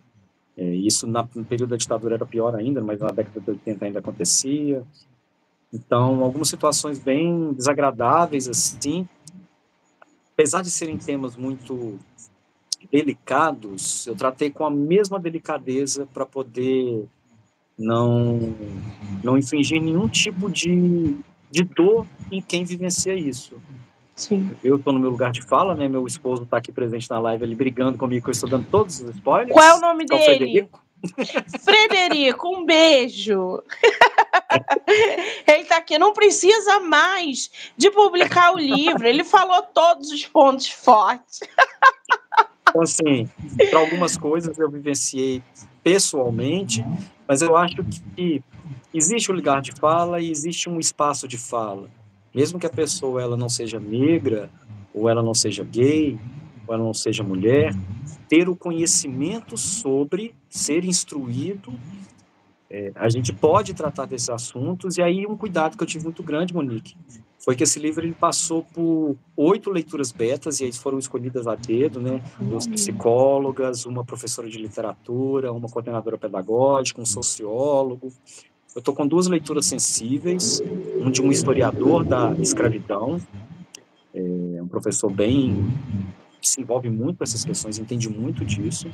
[0.57, 3.85] É, isso na, no período da ditadura era pior ainda, mas na década de 80
[3.85, 4.83] ainda acontecia.
[5.73, 9.09] Então, algumas situações bem desagradáveis, assim,
[10.41, 11.99] apesar de serem temas muito
[12.91, 17.05] delicados, eu tratei com a mesma delicadeza para poder
[17.79, 18.55] não
[19.23, 21.15] não infringir nenhum tipo de,
[21.51, 23.61] de dor em quem vivencia isso.
[24.17, 24.51] Sim.
[24.65, 25.89] Eu estou no meu lugar de fala, né?
[25.89, 29.01] Meu esposo está aqui presente na live, ele brigando comigo, que eu estou dando todos
[29.01, 29.53] os spoilers.
[29.53, 30.25] Qual é o nome dele?
[30.25, 30.83] Frederico.
[31.63, 33.63] Frederico, um beijo.
[35.47, 39.07] ele está aqui, não precisa mais de publicar o livro.
[39.07, 41.41] Ele falou todos os pontos fortes.
[42.69, 43.29] então, assim,
[43.71, 45.43] para algumas coisas eu vivenciei
[45.83, 46.85] pessoalmente,
[47.27, 47.83] mas eu acho
[48.15, 48.43] que
[48.93, 51.89] existe o lugar de fala e existe um espaço de fala
[52.35, 54.51] mesmo que a pessoa ela não seja negra,
[54.95, 56.19] ou ela não seja gay,
[56.67, 57.75] ou ela não seja mulher,
[58.31, 61.73] ter o conhecimento sobre, ser instruído,
[62.71, 66.23] é, a gente pode tratar desses assuntos, e aí um cuidado que eu tive muito
[66.23, 66.97] grande, Monique,
[67.45, 71.57] foi que esse livro ele passou por oito leituras betas, e aí foram escolhidas a
[71.57, 78.13] dedo, né, duas psicólogas, uma professora de literatura, uma coordenadora pedagógica, um sociólogo,
[78.77, 80.63] eu estou com duas leituras sensíveis,
[81.01, 83.21] um de um historiador da escravidão,
[84.15, 85.69] é um professor bem
[86.41, 88.91] que se envolve muito com essas questões, entende muito disso.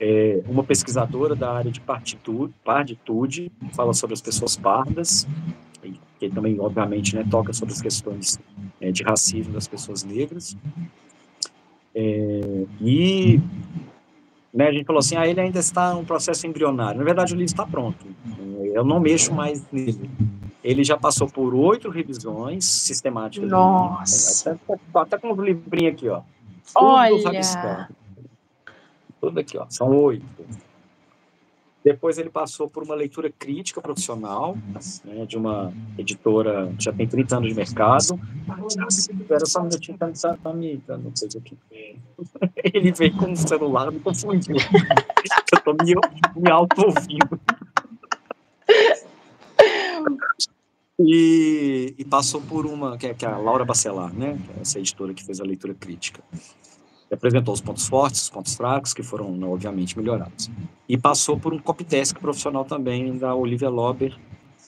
[0.00, 5.26] É uma pesquisadora da área de partitude, parditude, fala sobre as pessoas pardas,
[6.18, 8.40] que também, obviamente, né, toca sobre as questões
[8.80, 10.56] é, de racismo das pessoas negras.
[11.94, 13.40] É, e
[14.52, 16.98] né, a gente falou assim, ah, ele ainda está em um processo embrionário.
[16.98, 18.06] Na verdade, o livro está pronto.
[18.72, 20.10] Eu não mexo mais nele.
[20.62, 23.50] Ele já passou por oito revisões sistemáticas.
[23.50, 24.52] Nossa!
[24.52, 26.22] Até, até com o livrinho aqui, ó.
[26.74, 27.88] Olha!
[29.20, 29.66] Tudo aqui, ó.
[29.68, 30.24] São oito.
[31.84, 34.56] Depois ele passou por uma leitura crítica profissional,
[35.04, 38.18] né, de uma editora que já tem 30 anos de mercado.
[38.88, 41.58] Espera só um minutinho, tá, tá, tá me dando coisa aqui.
[42.72, 44.56] Ele veio com o celular, me confundiu.
[45.52, 45.94] Eu tô me,
[46.36, 47.38] me auto-ouvindo.
[50.98, 54.78] E, e, passou por uma, que é, que é a Laura Bacelar, né, é essa
[54.78, 56.22] editora que fez a leitura crítica
[57.14, 60.50] apresentou os pontos fortes, os pontos fracos, que foram, obviamente, melhorados.
[60.88, 64.16] E passou por um copy desk profissional também da Olivia Lober.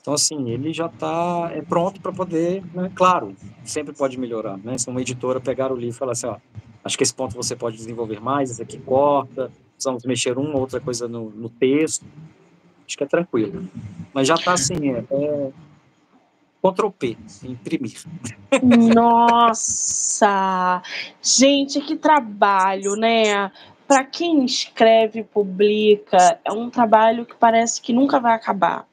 [0.01, 4.57] Então, assim, ele já está é, pronto para poder, né, claro, sempre pode melhorar.
[4.59, 4.79] Né?
[4.79, 6.37] Se uma editora pegar o livro e falar assim, ó,
[6.85, 10.61] acho que esse ponto você pode desenvolver mais, esse aqui corta, precisamos mexer uma ou
[10.61, 12.07] outra coisa no, no texto,
[12.87, 13.69] acho que é tranquilo.
[14.15, 15.51] Mas já está assim, é, é
[16.73, 18.03] Ctrl P, imprimir.
[18.95, 20.83] Nossa!
[21.23, 23.51] Gente, que trabalho, né?
[23.87, 28.87] Para quem escreve, publica, é um trabalho que parece que nunca vai acabar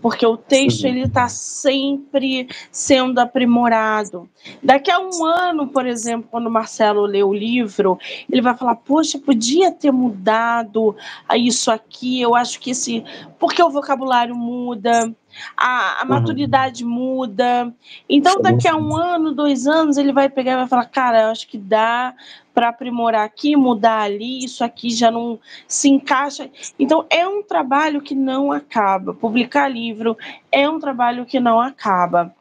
[0.00, 4.28] porque o texto ele está sempre sendo aprimorado.
[4.62, 7.98] Daqui a um ano, por exemplo, quando o Marcelo lê o livro,
[8.30, 10.96] ele vai falar: poxa, podia ter mudado
[11.34, 12.20] isso aqui.
[12.20, 13.04] Eu acho que esse,
[13.38, 15.12] porque o vocabulário muda.
[15.56, 16.08] A, a uhum.
[16.08, 17.72] maturidade muda.
[18.08, 21.28] Então, daqui a um ano, dois anos, ele vai pegar e vai falar: Cara, eu
[21.28, 22.12] acho que dá
[22.58, 25.38] para aprimorar aqui, mudar ali, isso aqui já não
[25.68, 26.50] se encaixa.
[26.76, 29.14] Então, é um trabalho que não acaba.
[29.14, 30.16] Publicar livro
[30.52, 32.34] é um trabalho que não acaba.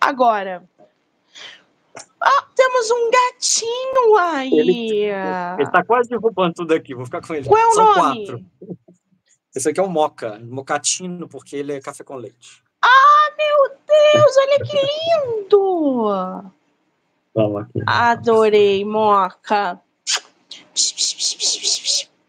[0.00, 0.62] Agora,
[2.20, 4.52] ah, temos um gatinho aí.
[4.52, 7.48] Ele, está quase derrubando tudo aqui, vou ficar com ele.
[7.48, 8.26] Qual é o São nome?
[8.26, 8.44] quatro.
[9.54, 12.62] Esse aqui é o Moca, mocatino, porque ele é café com leite.
[12.82, 16.52] Ah, meu Deus, olha que lindo!
[17.86, 19.80] Adorei, Moca.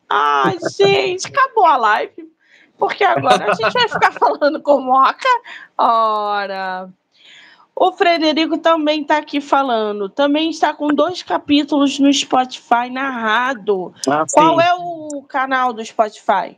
[0.09, 2.31] Ai, gente, acabou a live.
[2.82, 5.29] Porque agora a gente vai ficar falando com Moca.
[5.77, 6.89] Ora.
[7.75, 10.09] O Frederico também está aqui falando.
[10.09, 13.93] Também está com dois capítulos no Spotify narrado.
[14.09, 16.57] Ah, Qual é o canal do Spotify?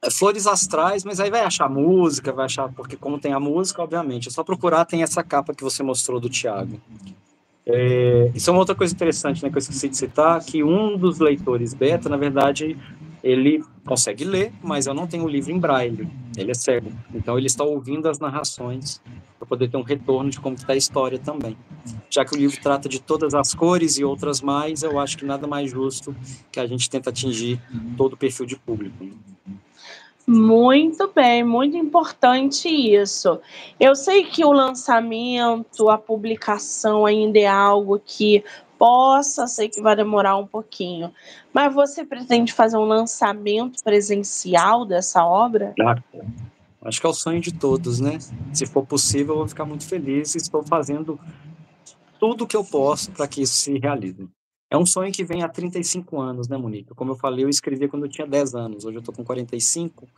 [0.00, 3.82] É Flores Astrais, mas aí vai achar música, vai achar, porque como tem a música,
[3.82, 6.80] obviamente, é só procurar, tem essa capa que você mostrou do Tiago.
[7.64, 10.96] É, isso é uma outra coisa interessante, né, que eu esqueci de citar, que um
[10.96, 12.76] dos leitores beta, na verdade,
[13.22, 17.36] ele consegue ler, mas eu não tenho o livro em braille, ele é cego, então
[17.36, 19.00] ele está ouvindo as narrações
[19.38, 21.56] para poder ter um retorno de como está a história também.
[22.08, 25.24] Já que o livro trata de todas as cores e outras mais, eu acho que
[25.24, 26.14] nada mais justo
[26.50, 27.60] que a gente tenta atingir
[27.96, 29.04] todo o perfil de público.
[30.24, 33.40] Muito bem, muito importante isso.
[33.80, 38.44] Eu sei que o lançamento, a publicação ainda é algo que
[38.82, 41.14] possa ser que vai demorar um pouquinho,
[41.52, 45.72] mas você pretende fazer um lançamento presencial dessa obra?
[45.76, 46.02] Claro.
[46.84, 48.18] Acho que é o sonho de todos, né?
[48.52, 51.16] Se for possível, eu vou ficar muito feliz e estou fazendo
[52.18, 54.28] tudo o que eu posso para que isso se realize.
[54.68, 56.92] É um sonho que vem há 35 anos, né, Monique?
[56.96, 60.08] Como eu falei, eu escrevi quando eu tinha 10 anos, hoje eu estou com 45.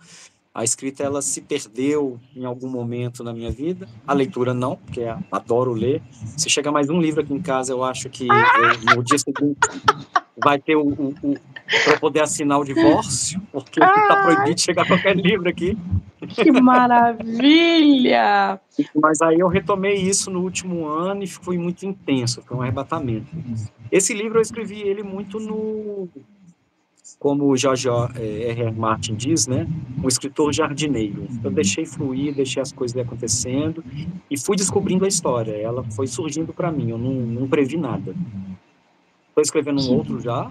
[0.55, 3.89] A escrita ela se perdeu em algum momento na minha vida.
[4.07, 5.03] A leitura não, porque
[5.33, 6.01] adoro ler.
[6.37, 9.59] Se chegar mais um livro aqui em casa, eu acho que eu, no dia seguinte
[10.37, 11.35] vai ter o, o, o
[11.85, 15.77] para poder assinar o divórcio, porque está proibido chegar qualquer livro aqui.
[16.29, 18.61] Que maravilha!
[18.95, 23.27] Mas aí eu retomei isso no último ano e foi muito intenso, foi um arrebatamento.
[23.91, 26.09] Esse livro eu escrevi ele muito no
[27.19, 28.63] como o George é, R.
[28.63, 28.73] R.
[28.73, 29.67] Martin diz, né,
[30.03, 31.27] um escritor jardineiro.
[31.43, 33.83] Eu deixei fluir, deixei as coisas acontecendo
[34.31, 35.53] e fui descobrindo a história.
[35.53, 38.15] Ela foi surgindo para mim, eu não, não previ nada.
[39.29, 40.51] Estou escrevendo um outro já,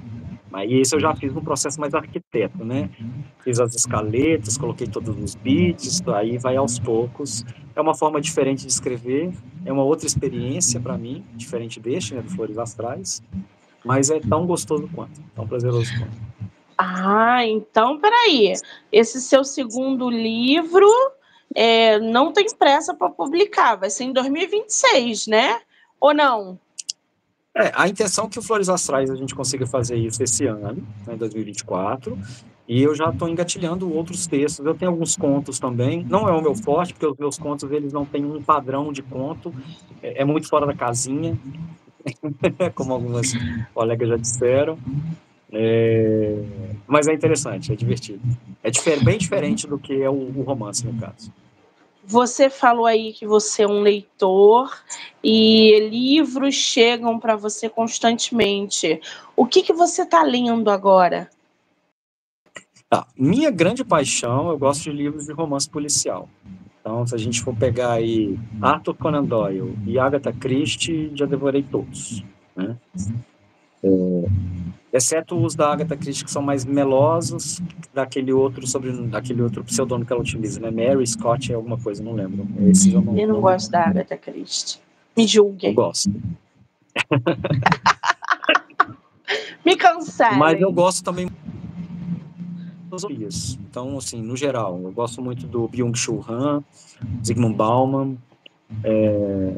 [0.51, 2.89] mas esse eu já fiz no processo mais arquiteto, né?
[3.43, 7.45] Fiz as escaletas, coloquei todos os bits, aí vai aos poucos.
[7.75, 9.31] É uma forma diferente de escrever,
[9.65, 13.23] é uma outra experiência para mim, diferente deste, né, do Flores Astrais,
[13.83, 16.33] mas é tão gostoso quanto, tão prazeroso quanto.
[16.77, 18.53] Ah, então peraí.
[18.91, 20.87] Esse seu segundo livro
[21.55, 25.59] é, não tem pressa para publicar, vai ser em 2026, né?
[25.99, 26.59] Ou não?
[27.55, 30.85] É, a intenção é que o Flores Astrais a gente consiga fazer isso esse ano,
[31.05, 32.17] né, 2024.
[32.67, 34.65] E eu já estou engatilhando outros textos.
[34.65, 36.03] Eu tenho alguns contos também.
[36.03, 39.03] Não é o meu forte, porque os meus contos eles não têm um padrão de
[39.03, 39.53] conto.
[40.01, 41.37] É, é muito fora da casinha,
[42.73, 43.33] como algumas
[43.73, 44.79] colegas já disseram.
[45.53, 46.43] É...
[46.87, 48.21] Mas é interessante, é divertido.
[48.63, 51.31] É difer bem diferente do que é o, o romance, no caso.
[52.05, 54.69] Você falou aí que você é um leitor
[55.23, 58.99] e livros chegam para você constantemente.
[59.37, 61.29] O que, que você está lendo agora?
[62.89, 63.07] Tá.
[63.17, 66.27] Minha grande paixão, eu gosto de livros de romance policial.
[66.81, 71.63] Então, se a gente for pegar aí Arthur Conan Doyle e Agatha Christie, já devorei
[71.63, 72.21] todos.
[72.53, 72.77] Né?
[73.83, 74.23] É,
[74.93, 77.61] exceto os da Agatha Christie que são mais melosos,
[77.93, 80.71] daquele outro sobre daquele outro pseudônimo que ela utiliza, né?
[80.71, 82.47] Mary Scott é alguma coisa, não lembro.
[82.69, 84.79] Esse eu não, eu não, não gosto da Agatha Christie.
[85.15, 85.71] Me julguem.
[85.71, 86.11] Eu gosto.
[89.65, 90.31] Me cansei.
[90.37, 91.27] Mas eu gosto também
[93.59, 96.63] então, assim, no geral, eu gosto muito do Byung-Chul Han,
[97.25, 98.17] Zygmunt Bauman,
[98.83, 99.55] é,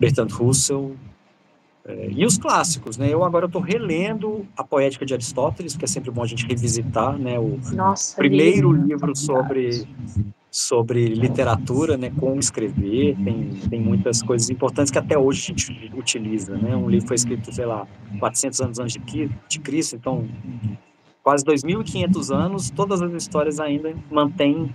[0.00, 0.96] Bertrand Russell,
[1.88, 3.08] é, e os clássicos, né?
[3.12, 7.16] Eu agora estou relendo a Poética de Aristóteles, que é sempre bom a gente revisitar,
[7.16, 7.38] né?
[7.38, 9.86] O Nossa, primeiro livro sobre
[10.50, 12.10] sobre literatura, né?
[12.18, 16.74] Como escrever, tem, tem muitas coisas importantes que até hoje a gente utiliza, né?
[16.74, 17.86] Um livro foi escrito, sei lá,
[18.18, 20.26] 400 anos antes de, de Cristo, então
[21.22, 24.74] quase 2.500 anos, todas as histórias ainda mantêm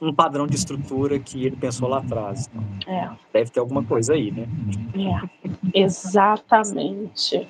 [0.00, 2.50] um padrão de estrutura que ele pensou lá atrás.
[2.86, 3.08] É.
[3.32, 4.46] Deve ter alguma coisa aí, né?
[4.94, 7.48] É, exatamente.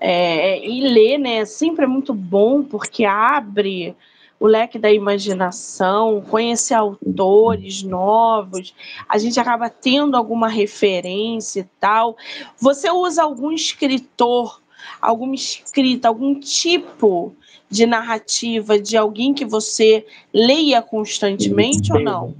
[0.00, 3.96] É, e ler, né, sempre é muito bom porque abre
[4.38, 8.74] o leque da imaginação, conhecer autores novos,
[9.08, 12.16] a gente acaba tendo alguma referência e tal.
[12.60, 14.60] Você usa algum escritor,
[15.00, 17.34] alguma escrita, algum tipo
[17.74, 22.34] de narrativa de alguém que você leia constantemente ou não?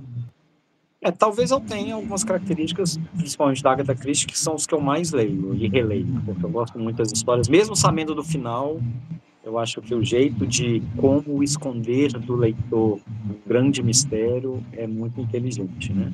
[1.02, 4.80] É, talvez eu tenha algumas características, principalmente da Agatha Christie, que são os que eu
[4.80, 8.80] mais leio e releio, porque eu gosto muito das histórias, mesmo sabendo do final,
[9.44, 15.20] eu acho que o jeito de como esconder do leitor um grande mistério é muito
[15.20, 16.12] inteligente, né?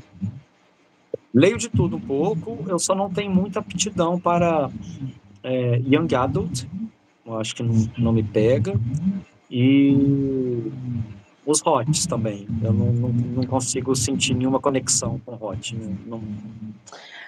[1.33, 4.68] Leio de tudo um pouco, eu só não tenho muita aptidão para
[5.45, 6.66] é, young adult,
[7.33, 8.74] eu acho que não, não me pega.
[9.51, 9.97] E
[11.45, 12.47] os hots também.
[12.62, 15.74] Eu não, não, não, consigo sentir nenhuma conexão com hot.
[16.07, 16.22] Não,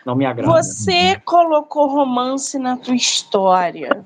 [0.06, 0.62] não, me agrada.
[0.62, 4.04] Você colocou romance na tua história.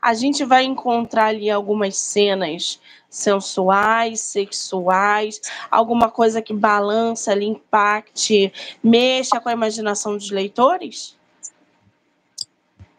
[0.00, 5.40] A gente vai encontrar ali algumas cenas sensuais, sexuais,
[5.70, 8.52] alguma coisa que balança ali, impacte,
[8.82, 11.16] mexa com a imaginação dos leitores?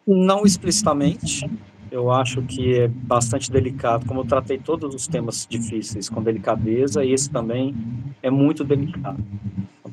[0.06, 1.50] Não explicitamente,
[1.92, 7.04] eu acho que é bastante delicado, como eu tratei todos os temas difíceis com delicadeza,
[7.04, 7.76] e esse também
[8.22, 9.24] é muito delicado.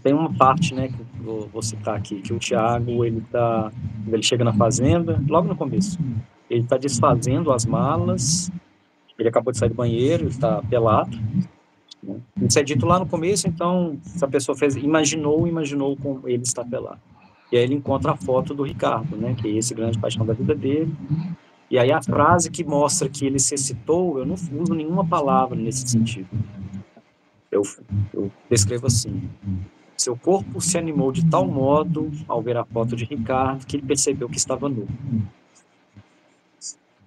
[0.02, 3.72] Tem uma parte, né, que eu vou citar aqui, que o Tiago, ele tá,
[4.06, 5.98] ele chega na fazenda, logo no começo,
[6.50, 8.50] ele está desfazendo as malas,
[9.18, 11.16] ele acabou de sair do banheiro, está pelado,
[12.02, 12.20] né?
[12.42, 16.42] Isso é dito lá no começo, então, se a pessoa fez, imaginou, imaginou como ele
[16.42, 17.00] está pelado.
[17.50, 20.34] E aí ele encontra a foto do Ricardo, né, que é esse grande paixão da
[20.34, 20.92] vida dele,
[21.70, 25.56] e aí a frase que mostra que ele se excitou, eu não uso nenhuma palavra
[25.56, 26.28] nesse sentido.
[27.50, 27.62] Eu,
[28.12, 29.28] eu descrevo assim:
[29.96, 33.86] seu corpo se animou de tal modo ao ver a foto de Ricardo que ele
[33.86, 34.86] percebeu que estava nu.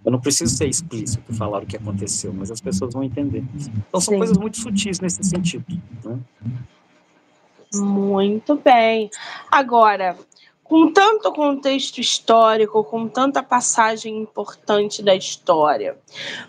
[0.06, 3.44] Eu não preciso ser explícito falar o que aconteceu, mas as pessoas vão entender.
[3.90, 4.18] Então são Sim.
[4.18, 5.66] coisas muito sutis nesse sentido.
[6.04, 6.18] Né?
[7.74, 9.10] Muito bem.
[9.52, 10.16] Agora,
[10.68, 15.98] com tanto contexto histórico, com tanta passagem importante da história,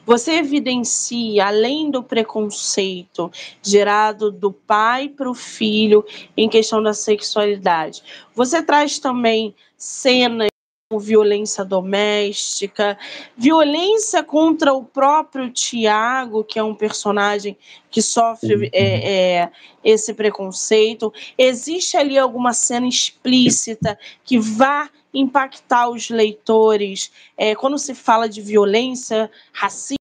[0.05, 3.31] você evidencia, além do preconceito
[3.63, 6.05] gerado do pai para o filho
[6.37, 8.03] em questão da sexualidade,
[8.35, 10.49] você traz também cenas
[10.97, 12.97] violência doméstica,
[13.37, 17.59] violência contra o próprio Tiago, que é um personagem
[17.91, 19.53] que sofre é, é,
[19.85, 21.13] esse preconceito.
[21.37, 28.41] Existe ali alguma cena explícita que vá impactar os leitores é, quando se fala de
[28.41, 29.97] violência racista?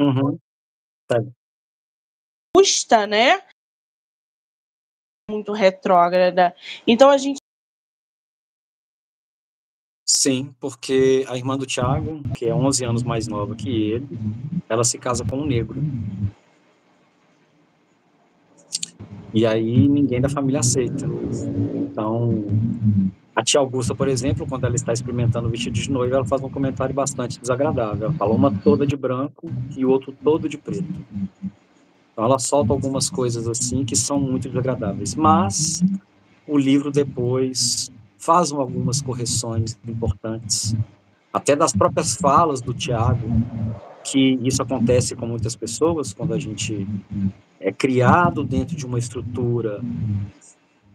[0.00, 0.38] Uhum.
[2.56, 3.42] Justa, né?
[5.30, 6.56] Muito retrógrada.
[6.86, 7.40] Então a gente
[10.22, 14.06] Sim, porque a irmã do Tiago, que é 11 anos mais nova que ele,
[14.68, 15.82] ela se casa com um negro.
[19.32, 21.06] E aí ninguém da família aceita.
[21.74, 22.44] Então,
[23.34, 26.42] A tia Augusta, por exemplo, quando ela está experimentando o vestido de noiva, ela faz
[26.42, 28.08] um comentário bastante desagradável.
[28.08, 30.84] Ela fala uma toda de branco e o outro todo de preto.
[32.12, 35.14] Então ela solta algumas coisas assim que são muito desagradáveis.
[35.14, 35.82] Mas
[36.46, 37.90] o livro depois
[38.20, 40.76] faz algumas correções importantes,
[41.32, 43.26] até das próprias falas do Tiago,
[44.04, 46.86] que isso acontece com muitas pessoas quando a gente
[47.58, 49.80] é criado dentro de uma estrutura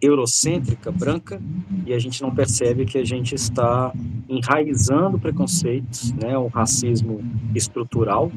[0.01, 1.41] eurocêntrica, branca,
[1.85, 3.91] e a gente não percebe que a gente está
[4.29, 7.23] enraizando preconceitos, né, o racismo
[7.55, 8.31] estrutural,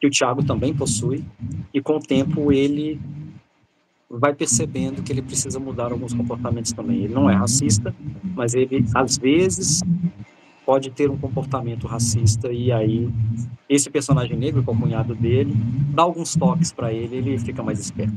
[0.00, 1.24] que o Tiago também possui,
[1.72, 3.00] e com o tempo ele
[4.08, 7.04] vai percebendo que ele precisa mudar alguns comportamentos também.
[7.04, 7.94] Ele não é racista,
[8.34, 9.82] mas ele, às vezes,
[10.64, 13.08] pode ter um comportamento racista, e aí
[13.68, 15.52] esse personagem negro, que é o cunhado dele,
[15.94, 18.14] dá alguns toques para ele, ele fica mais esperto.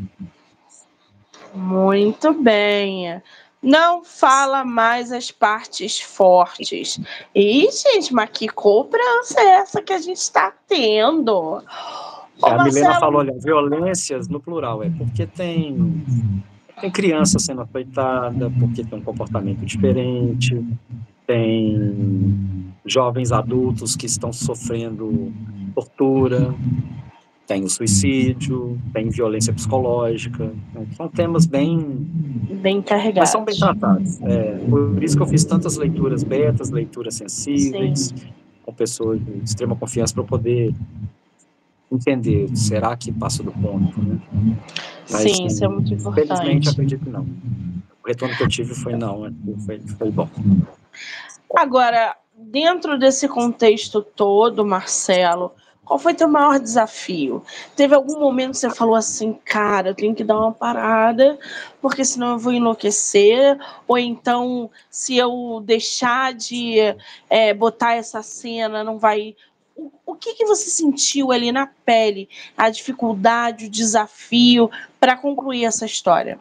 [1.54, 3.22] Muito bem.
[3.62, 7.00] Não fala mais as partes fortes.
[7.34, 11.64] E, gente, mas que cobrança é essa que a gente está tendo?
[12.44, 12.74] A Marcelo...
[12.74, 16.04] Milena falou, olha, violências no plural, é porque tem,
[16.80, 20.64] tem criança sendo afetada, porque tem um comportamento diferente,
[21.26, 25.34] tem jovens adultos que estão sofrendo
[25.74, 26.54] tortura,
[27.48, 30.52] tem o suicídio, tem violência psicológica.
[30.74, 30.86] Né?
[30.96, 31.80] São temas bem.
[32.62, 33.20] Bem carregados.
[33.20, 34.22] Mas são bem tratados.
[34.22, 38.28] É, por isso que eu fiz tantas leituras betas, leituras sensíveis, Sim.
[38.64, 40.74] com pessoas de extrema confiança para poder
[41.92, 42.50] entender.
[42.56, 44.00] Será que passa do ponto?
[44.02, 44.20] Né?
[45.10, 46.28] Mas, Sim, isso é muito importante.
[46.28, 47.22] Felizmente, acredito que não.
[48.04, 49.34] O retorno que eu tive foi não, né?
[49.66, 50.30] foi, foi bom.
[51.56, 55.52] Agora, dentro desse contexto todo, Marcelo
[55.88, 57.42] qual foi teu maior desafio?
[57.74, 61.40] Teve algum momento que você falou assim, cara, eu tenho que dar uma parada,
[61.82, 63.58] porque senão eu vou enlouquecer?
[63.88, 66.78] Ou então, se eu deixar de
[67.30, 69.34] é, botar essa cena, não vai.
[70.06, 72.28] O, que, que você sentiu ali na pele?
[72.58, 76.40] A dificuldade, o desafio para concluir essa história?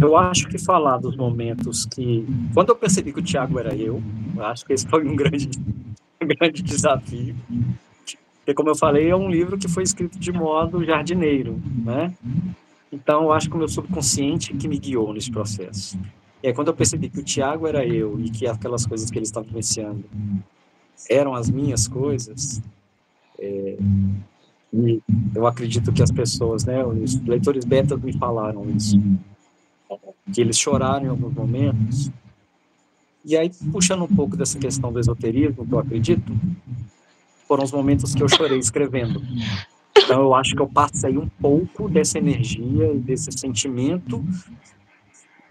[0.00, 2.26] Eu acho que falar dos momentos que.
[2.52, 4.02] Quando eu percebi que o Thiago era eu,
[4.34, 5.48] eu acho que esse foi um grande,
[6.20, 7.36] um grande desafio.
[8.38, 12.12] Porque, como eu falei, é um livro que foi escrito de modo jardineiro, né?
[12.90, 15.98] Então, eu acho que o meu subconsciente que me guiou nesse processo.
[16.46, 19.18] E aí, quando eu percebi que o Tiago era eu e que aquelas coisas que
[19.18, 20.04] ele estava vivenciando
[21.10, 22.62] eram as minhas coisas,
[23.36, 23.76] é,
[24.72, 25.02] e
[25.34, 28.96] eu acredito que as pessoas, né, os leitores beta me falaram isso
[30.32, 32.12] que eles choraram em alguns momentos.
[33.24, 36.32] E aí, puxando um pouco dessa questão do esoterismo, que eu acredito,
[37.48, 39.20] foram os momentos que eu chorei escrevendo.
[39.98, 44.24] Então, eu acho que eu passei um pouco dessa energia e desse sentimento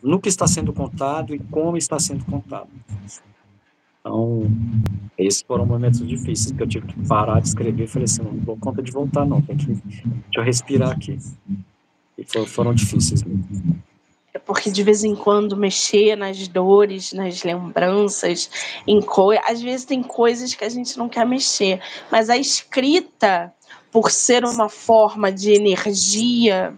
[0.05, 2.69] no que está sendo contado e como está sendo contado.
[3.99, 4.43] Então,
[5.17, 7.87] esses foram momentos difíceis que eu tive que parar de escrever.
[7.87, 10.03] Falei assim: não dou conta de voltar, não, tem que deixa
[10.37, 11.17] eu respirar aqui.
[12.15, 13.81] E foram, foram difíceis mesmo.
[14.31, 18.51] É porque de vez em quando mexer nas dores, nas lembranças,
[18.85, 19.43] em coisas.
[19.47, 21.81] Às vezes tem coisas que a gente não quer mexer,
[22.11, 23.51] mas a escrita,
[23.95, 26.77] por ser uma forma de energia,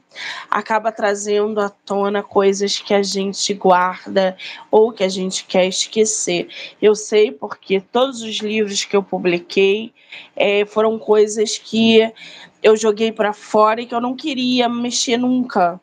[0.51, 4.38] acaba trazendo à tona coisas que a gente guarda
[4.70, 6.47] ou que a gente quer esquecer.
[6.80, 9.91] Eu sei porque todos os livros que eu publiquei
[10.36, 12.07] é, foram coisas que
[12.61, 15.82] eu joguei para fora e que eu não queria mexer nunca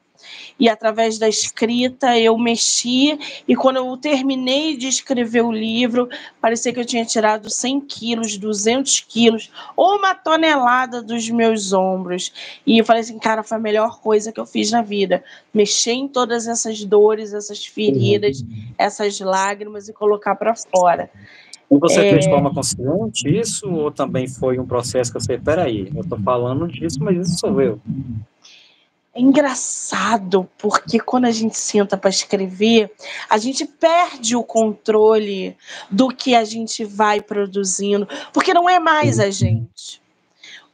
[0.58, 6.08] e através da escrita eu mexi e quando eu terminei de escrever o livro,
[6.40, 12.32] parecia que eu tinha tirado 100 quilos, 200 quilos ou uma tonelada dos meus ombros.
[12.66, 15.22] E eu falei assim, cara, foi a melhor coisa que eu fiz na vida.
[15.52, 18.68] Mexer em todas essas dores, essas feridas, uhum.
[18.78, 21.10] essas lágrimas e colocar para fora.
[21.70, 22.10] E você é...
[22.10, 26.18] fez de forma consciente isso ou também foi um processo que você, peraí, eu estou
[26.20, 27.80] falando disso, mas isso sou eu?
[29.14, 32.92] É engraçado porque quando a gente senta para escrever,
[33.30, 35.56] a gente perde o controle
[35.88, 40.02] do que a gente vai produzindo, porque não é mais a gente.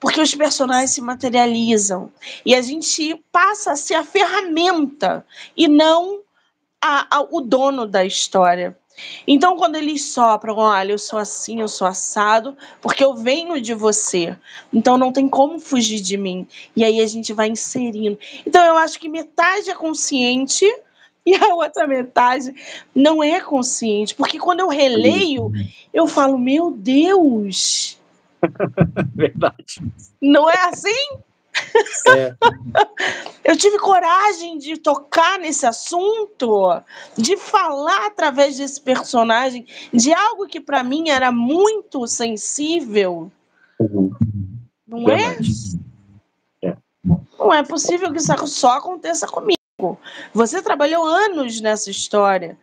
[0.00, 2.10] Porque os personagens se materializam
[2.46, 6.20] e a gente passa a ser a ferramenta e não
[6.80, 8.76] a, a, o dono da história.
[9.26, 13.74] Então, quando eles sopram, olha, eu sou assim, eu sou assado, porque eu venho de
[13.74, 14.36] você.
[14.72, 16.46] Então, não tem como fugir de mim.
[16.76, 18.18] E aí a gente vai inserindo.
[18.46, 20.66] Então, eu acho que metade é consciente
[21.24, 22.54] e a outra metade
[22.94, 24.14] não é consciente.
[24.14, 25.52] Porque quando eu releio,
[25.92, 27.98] eu falo, meu Deus.
[29.14, 29.82] Verdade.
[30.20, 31.18] Não é assim?
[32.08, 32.34] É.
[33.44, 36.82] Eu tive coragem de tocar nesse assunto,
[37.16, 43.30] de falar através desse personagem, de algo que para mim era muito sensível.
[43.78, 44.10] Uhum.
[44.86, 45.36] Não é?
[46.62, 46.76] é?
[47.38, 49.58] Não é possível que isso só aconteça comigo.
[50.34, 52.58] Você trabalhou anos nessa história.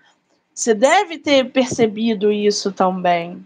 [0.53, 3.45] Você deve ter percebido isso também.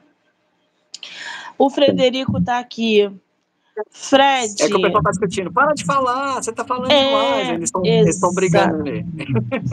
[1.57, 3.11] O Frederico está aqui.
[3.89, 4.61] Fred.
[4.61, 5.51] É que o pessoal está discutindo.
[5.51, 7.71] Para de falar, você está falando é, demais.
[7.83, 9.05] Eles estão brigando ali.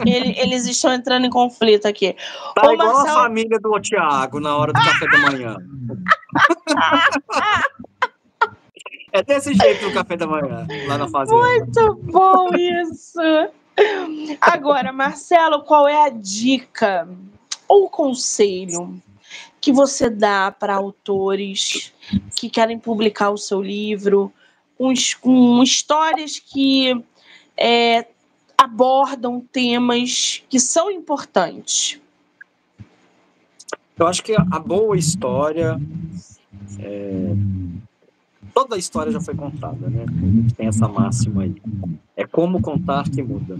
[0.05, 2.15] Ele, eles estão entrando em conflito aqui.
[2.55, 3.19] Tá Ô, igual Marcelo...
[3.19, 5.57] a família do Tiago na hora do café da manhã.
[9.11, 11.41] é desse jeito no café da manhã, lá na fazenda.
[11.41, 13.19] Muito bom isso.
[14.41, 17.07] Agora, Marcelo, qual é a dica
[17.67, 19.01] ou conselho
[19.59, 21.93] que você dá para autores
[22.35, 24.31] que querem publicar o seu livro,
[24.77, 27.03] com, com histórias que
[27.57, 28.07] é,
[28.57, 31.99] abordam temas que são importantes?
[33.97, 35.79] Eu acho que a boa história.
[36.79, 37.33] É...
[38.53, 40.05] Toda a história já foi contada, né?
[40.07, 41.55] A gente tem essa máxima aí.
[42.15, 43.55] É como contar que muda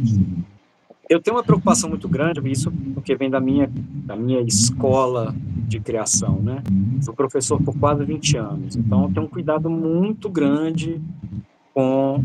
[1.09, 5.35] eu tenho uma preocupação muito grande, isso porque vem da minha, da minha escola
[5.69, 6.61] de criação, né?
[7.01, 11.01] Sou professor por quase 20 anos, então eu tenho um cuidado muito grande
[11.73, 12.23] com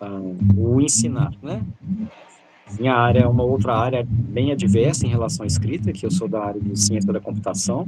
[0.00, 1.62] uh, o ensinar, né?
[2.78, 6.28] Minha área é uma outra área bem adversa em relação à escrita, que eu sou
[6.28, 7.86] da área de ciência da computação,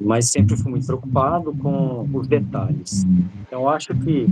[0.00, 3.04] mas sempre fui muito preocupado com os detalhes.
[3.42, 4.26] Então, eu acho que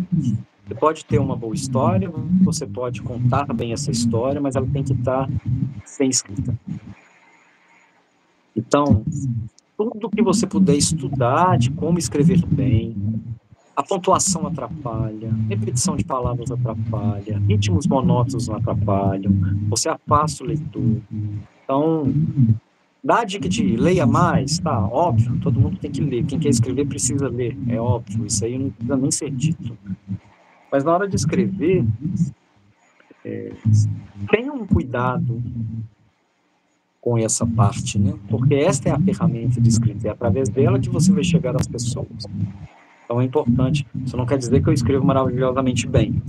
[0.66, 2.10] você pode ter uma boa história,
[2.42, 5.28] você pode contar bem essa história, mas ela tem que estar
[5.98, 6.58] bem escrita.
[8.56, 9.04] Então,
[9.90, 12.96] tudo que você puder estudar de como escrever bem,
[13.74, 19.32] a pontuação atrapalha, repetição de palavras atrapalha, ritmos monótonos não atrapalham,
[19.68, 21.00] você afasta o leitor.
[21.64, 22.12] Então,
[23.02, 24.78] dá a dica de leia mais, tá?
[24.86, 26.24] Óbvio, todo mundo tem que ler.
[26.26, 29.76] Quem quer escrever precisa ler, é óbvio, isso aí não precisa nem ser dito.
[30.70, 31.84] Mas na hora de escrever,
[33.24, 33.52] é,
[34.30, 35.42] tenha um cuidado
[37.02, 38.14] com essa parte, né?
[38.28, 41.66] Porque esta é a ferramenta de escrita, é através dela que você vai chegar às
[41.66, 42.06] pessoas.
[43.04, 43.84] Então é importante.
[44.06, 46.22] Isso não quer dizer que eu escrevo maravilhosamente bem,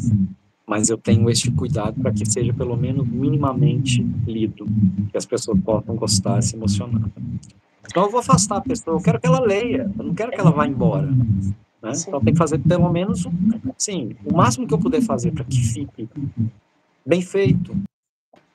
[0.67, 4.65] mas eu tenho este cuidado para que seja pelo menos minimamente lido,
[5.11, 7.07] que as pessoas possam gostar, se emocionar.
[7.85, 10.41] Então eu vou afastar a pessoa, eu quero que ela leia, eu não quero que
[10.41, 11.05] ela vá embora.
[11.05, 11.91] Né?
[12.07, 13.27] Então tem que fazer pelo menos,
[13.77, 16.09] sim, o máximo que eu puder fazer para que fique
[17.05, 17.77] bem feito.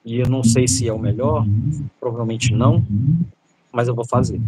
[0.08, 1.44] E eu não sei se é o melhor,
[2.00, 2.82] provavelmente não,
[3.70, 4.40] mas eu vou fazer.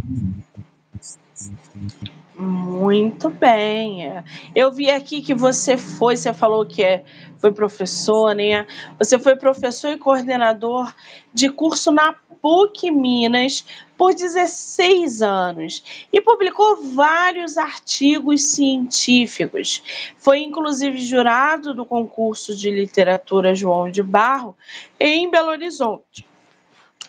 [2.40, 4.24] Muito bem.
[4.54, 7.04] Eu vi aqui que você foi, você falou que é,
[7.38, 8.66] foi professor, né?
[8.98, 10.90] Você foi professor e coordenador
[11.34, 19.82] de curso na PUC Minas por 16 anos e publicou vários artigos científicos.
[20.16, 24.56] Foi inclusive jurado do concurso de literatura João de Barro
[24.98, 26.29] em Belo Horizonte.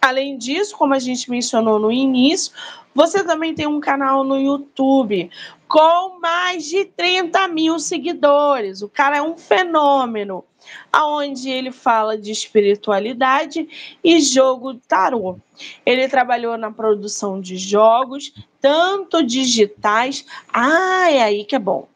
[0.02, 2.52] Além disso, como a gente mencionou no início,
[2.94, 5.30] você também tem um canal no YouTube
[5.68, 8.82] com mais de 30 mil seguidores.
[8.82, 10.44] O cara é um fenômeno
[10.92, 13.68] aonde ele fala de espiritualidade
[14.04, 15.38] e jogo tarô.
[15.86, 20.26] Ele trabalhou na produção de jogos, tanto digitais.
[20.52, 21.88] Ah, é aí que é bom.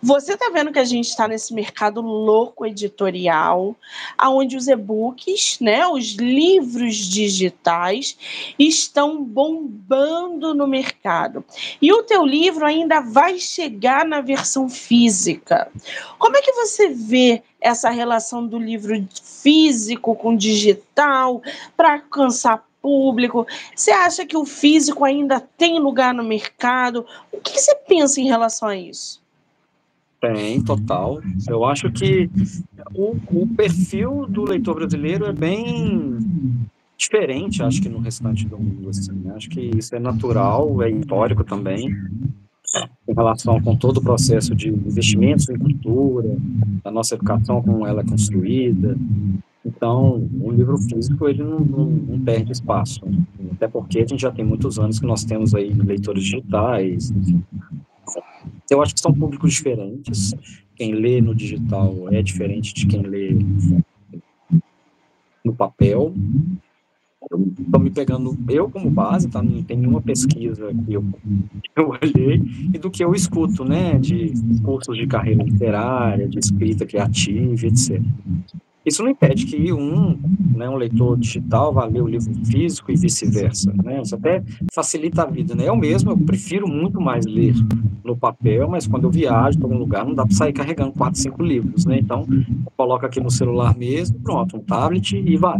[0.00, 3.74] Você está vendo que a gente está nesse mercado louco editorial,
[4.16, 8.16] aonde os e-books, né, os livros digitais
[8.56, 11.44] estão bombando no mercado.
[11.82, 15.68] E o teu livro ainda vai chegar na versão física.
[16.16, 21.42] Como é que você vê essa relação do livro físico com digital
[21.76, 23.46] para alcançar público?
[23.74, 27.04] Você acha que o físico ainda tem lugar no mercado?
[27.32, 29.20] O que você pensa em relação a isso?
[30.20, 31.20] Tem, total.
[31.48, 32.28] Eu acho que
[32.92, 36.18] o, o perfil do leitor brasileiro é bem
[36.96, 38.88] diferente, acho que no restante do mundo.
[38.88, 39.12] Assim.
[39.12, 39.32] Né?
[39.36, 41.96] Acho que isso é natural, é histórico também,
[43.08, 46.36] em relação com todo o processo de investimentos em cultura,
[46.82, 48.96] da nossa educação, como ela é construída.
[49.64, 53.00] Então, o livro físico ele não, não, não perde espaço,
[53.52, 57.12] até porque a gente já tem muitos anos que nós temos aí leitores digitais,
[58.70, 60.34] eu acho que são públicos diferentes.
[60.76, 63.36] Quem lê no digital é diferente de quem lê
[65.44, 66.14] no papel.
[67.20, 69.42] estou me pegando eu como base, tá?
[69.42, 71.04] Não tem nenhuma pesquisa que eu,
[71.76, 72.42] eu olhei,
[72.72, 73.98] e do que eu escuto, né?
[73.98, 74.32] De
[74.62, 78.00] cursos de carreira literária, de escrita criativa, etc.
[78.84, 80.18] Isso não impede que um,
[80.58, 84.02] né, um leitor digital vá ler o livro físico e vice-versa, né?
[84.02, 84.42] Isso até
[84.74, 85.68] facilita a vida, né?
[85.68, 87.54] Eu mesmo, eu prefiro muito mais ler
[88.04, 91.20] no papel, mas quando eu viajo para algum lugar, não dá para sair carregando quatro,
[91.20, 91.98] cinco livros, né?
[91.98, 92.26] Então,
[92.76, 95.58] coloca aqui no celular mesmo, pronto, um tablet e vai.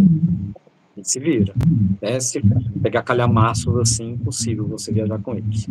[1.03, 1.55] Se vira.
[2.03, 2.19] Né?
[2.19, 2.43] Se
[2.83, 5.69] pegar calhamaços assim, impossível você viajar com eles.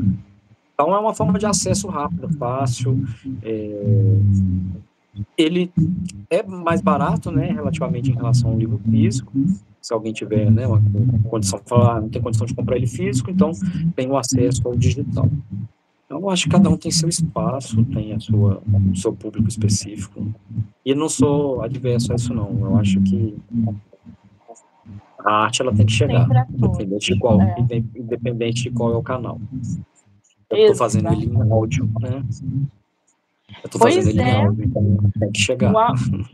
[0.74, 3.04] Então, é uma forma de acesso rápido, fácil,
[3.42, 4.18] é,
[5.38, 5.72] ele
[6.30, 9.32] é mais barato, né, relativamente em relação ao livro físico.
[9.82, 10.82] Se alguém tiver, né, uma
[11.30, 13.52] condição, falar, ah, não tem condição de comprar ele físico, então
[13.96, 15.30] tem o acesso ao digital.
[16.06, 18.62] Então, eu acho que cada um tem seu espaço, tem a sua,
[18.92, 20.26] o seu público específico.
[20.86, 22.50] E não sou adverso a isso, não.
[22.62, 23.36] Eu acho que
[25.20, 27.56] a arte ela tem que chegar, independente de, qual, é.
[27.94, 29.40] independente de qual é o canal.
[30.50, 32.24] Eu estou fazendo ele em áudio, né?
[33.64, 34.32] Eu tô pois é.
[34.32, 35.74] Áudio, então tem que chegar.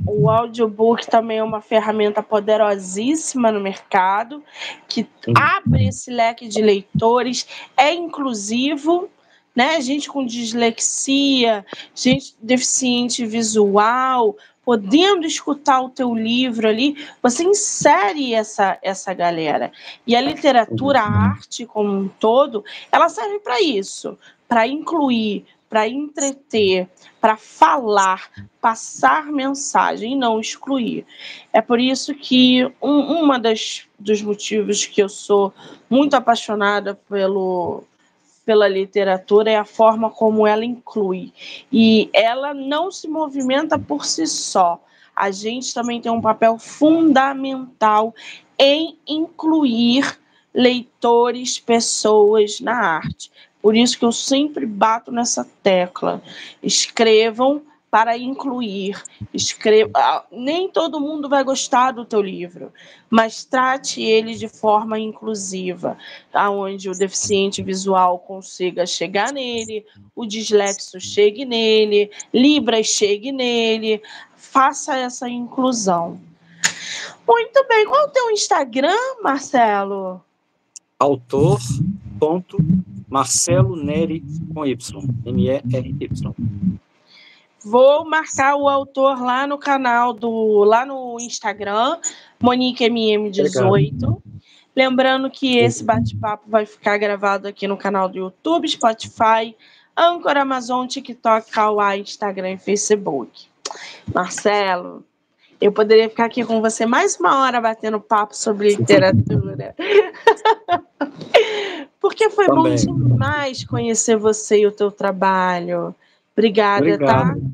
[0.07, 4.43] O, o audiobook também é uma ferramenta poderosíssima no mercado,
[4.87, 7.47] que abre esse leque de leitores,
[7.77, 9.09] é inclusivo,
[9.55, 9.79] né?
[9.81, 14.35] Gente com dislexia, gente deficiente visual,
[14.65, 19.71] podendo escutar o teu livro ali, você insere essa, essa galera.
[20.07, 25.87] E a literatura, a arte como um todo, ela serve para isso, para incluir para
[25.87, 26.87] entreter,
[27.19, 28.29] para falar,
[28.61, 31.03] passar mensagem e não excluir.
[31.51, 35.51] É por isso que um uma das, dos motivos que eu sou
[35.89, 37.85] muito apaixonada pelo,
[38.45, 41.33] pela literatura é a forma como ela inclui.
[41.71, 44.79] E ela não se movimenta por si só.
[45.15, 48.13] A gente também tem um papel fundamental
[48.59, 50.19] em incluir
[50.53, 53.31] leitores, pessoas na arte.
[53.63, 56.21] Por isso que eu sempre bato nessa tecla.
[56.61, 59.01] Escrevam para incluir.
[59.33, 59.89] Escreva.
[59.95, 62.73] Ah, nem todo mundo vai gostar do teu livro,
[63.09, 65.97] mas trate ele de forma inclusiva,
[66.33, 74.01] aonde o deficiente visual consiga chegar nele, o dislexo chegue nele, Libras chegue nele.
[74.35, 76.19] Faça essa inclusão.
[77.25, 77.85] Muito bem.
[77.85, 80.21] Qual é o teu Instagram, Marcelo?
[80.99, 81.61] Autor.
[82.19, 82.57] Ponto
[83.13, 85.03] Marcelo Neri com Y.
[85.23, 86.35] N-E-R-Y.
[87.63, 91.99] Vou marcar o autor lá no canal do lá no Instagram,
[92.41, 94.19] Monique MM18.
[94.75, 99.55] Lembrando que esse bate-papo vai ficar gravado aqui no canal do YouTube, Spotify,
[99.95, 103.45] Anchor, Amazon, TikTok, Kawaii, Instagram e Facebook.
[104.11, 105.05] Marcelo,
[105.61, 109.75] eu poderia ficar aqui com você mais uma hora batendo papo sobre literatura.
[112.03, 112.75] Porque foi Também.
[112.85, 115.95] bom demais conhecer você e o teu trabalho.
[116.33, 117.21] Obrigada, tá?
[117.21, 117.39] Obrigado.
[117.39, 117.47] tá?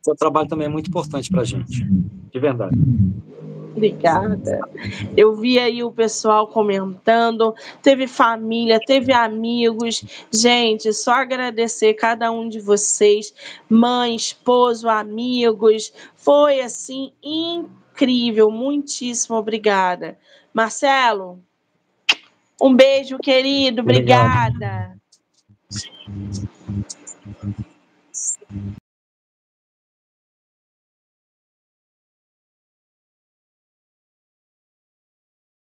[0.00, 2.74] Seu trabalho também é muito importante para a gente, de verdade.
[3.76, 4.58] Obrigada.
[5.14, 10.02] Eu vi aí o pessoal comentando, teve família, teve amigos.
[10.32, 13.34] Gente, só agradecer cada um de vocês,
[13.68, 15.92] mãe, esposo, amigos.
[16.16, 18.50] Foi assim incrível.
[18.50, 20.16] Muitíssimo obrigada.
[20.54, 21.38] Marcelo,
[22.60, 23.82] um beijo, querido.
[23.82, 24.50] Obrigada.
[24.50, 25.00] Obrigado.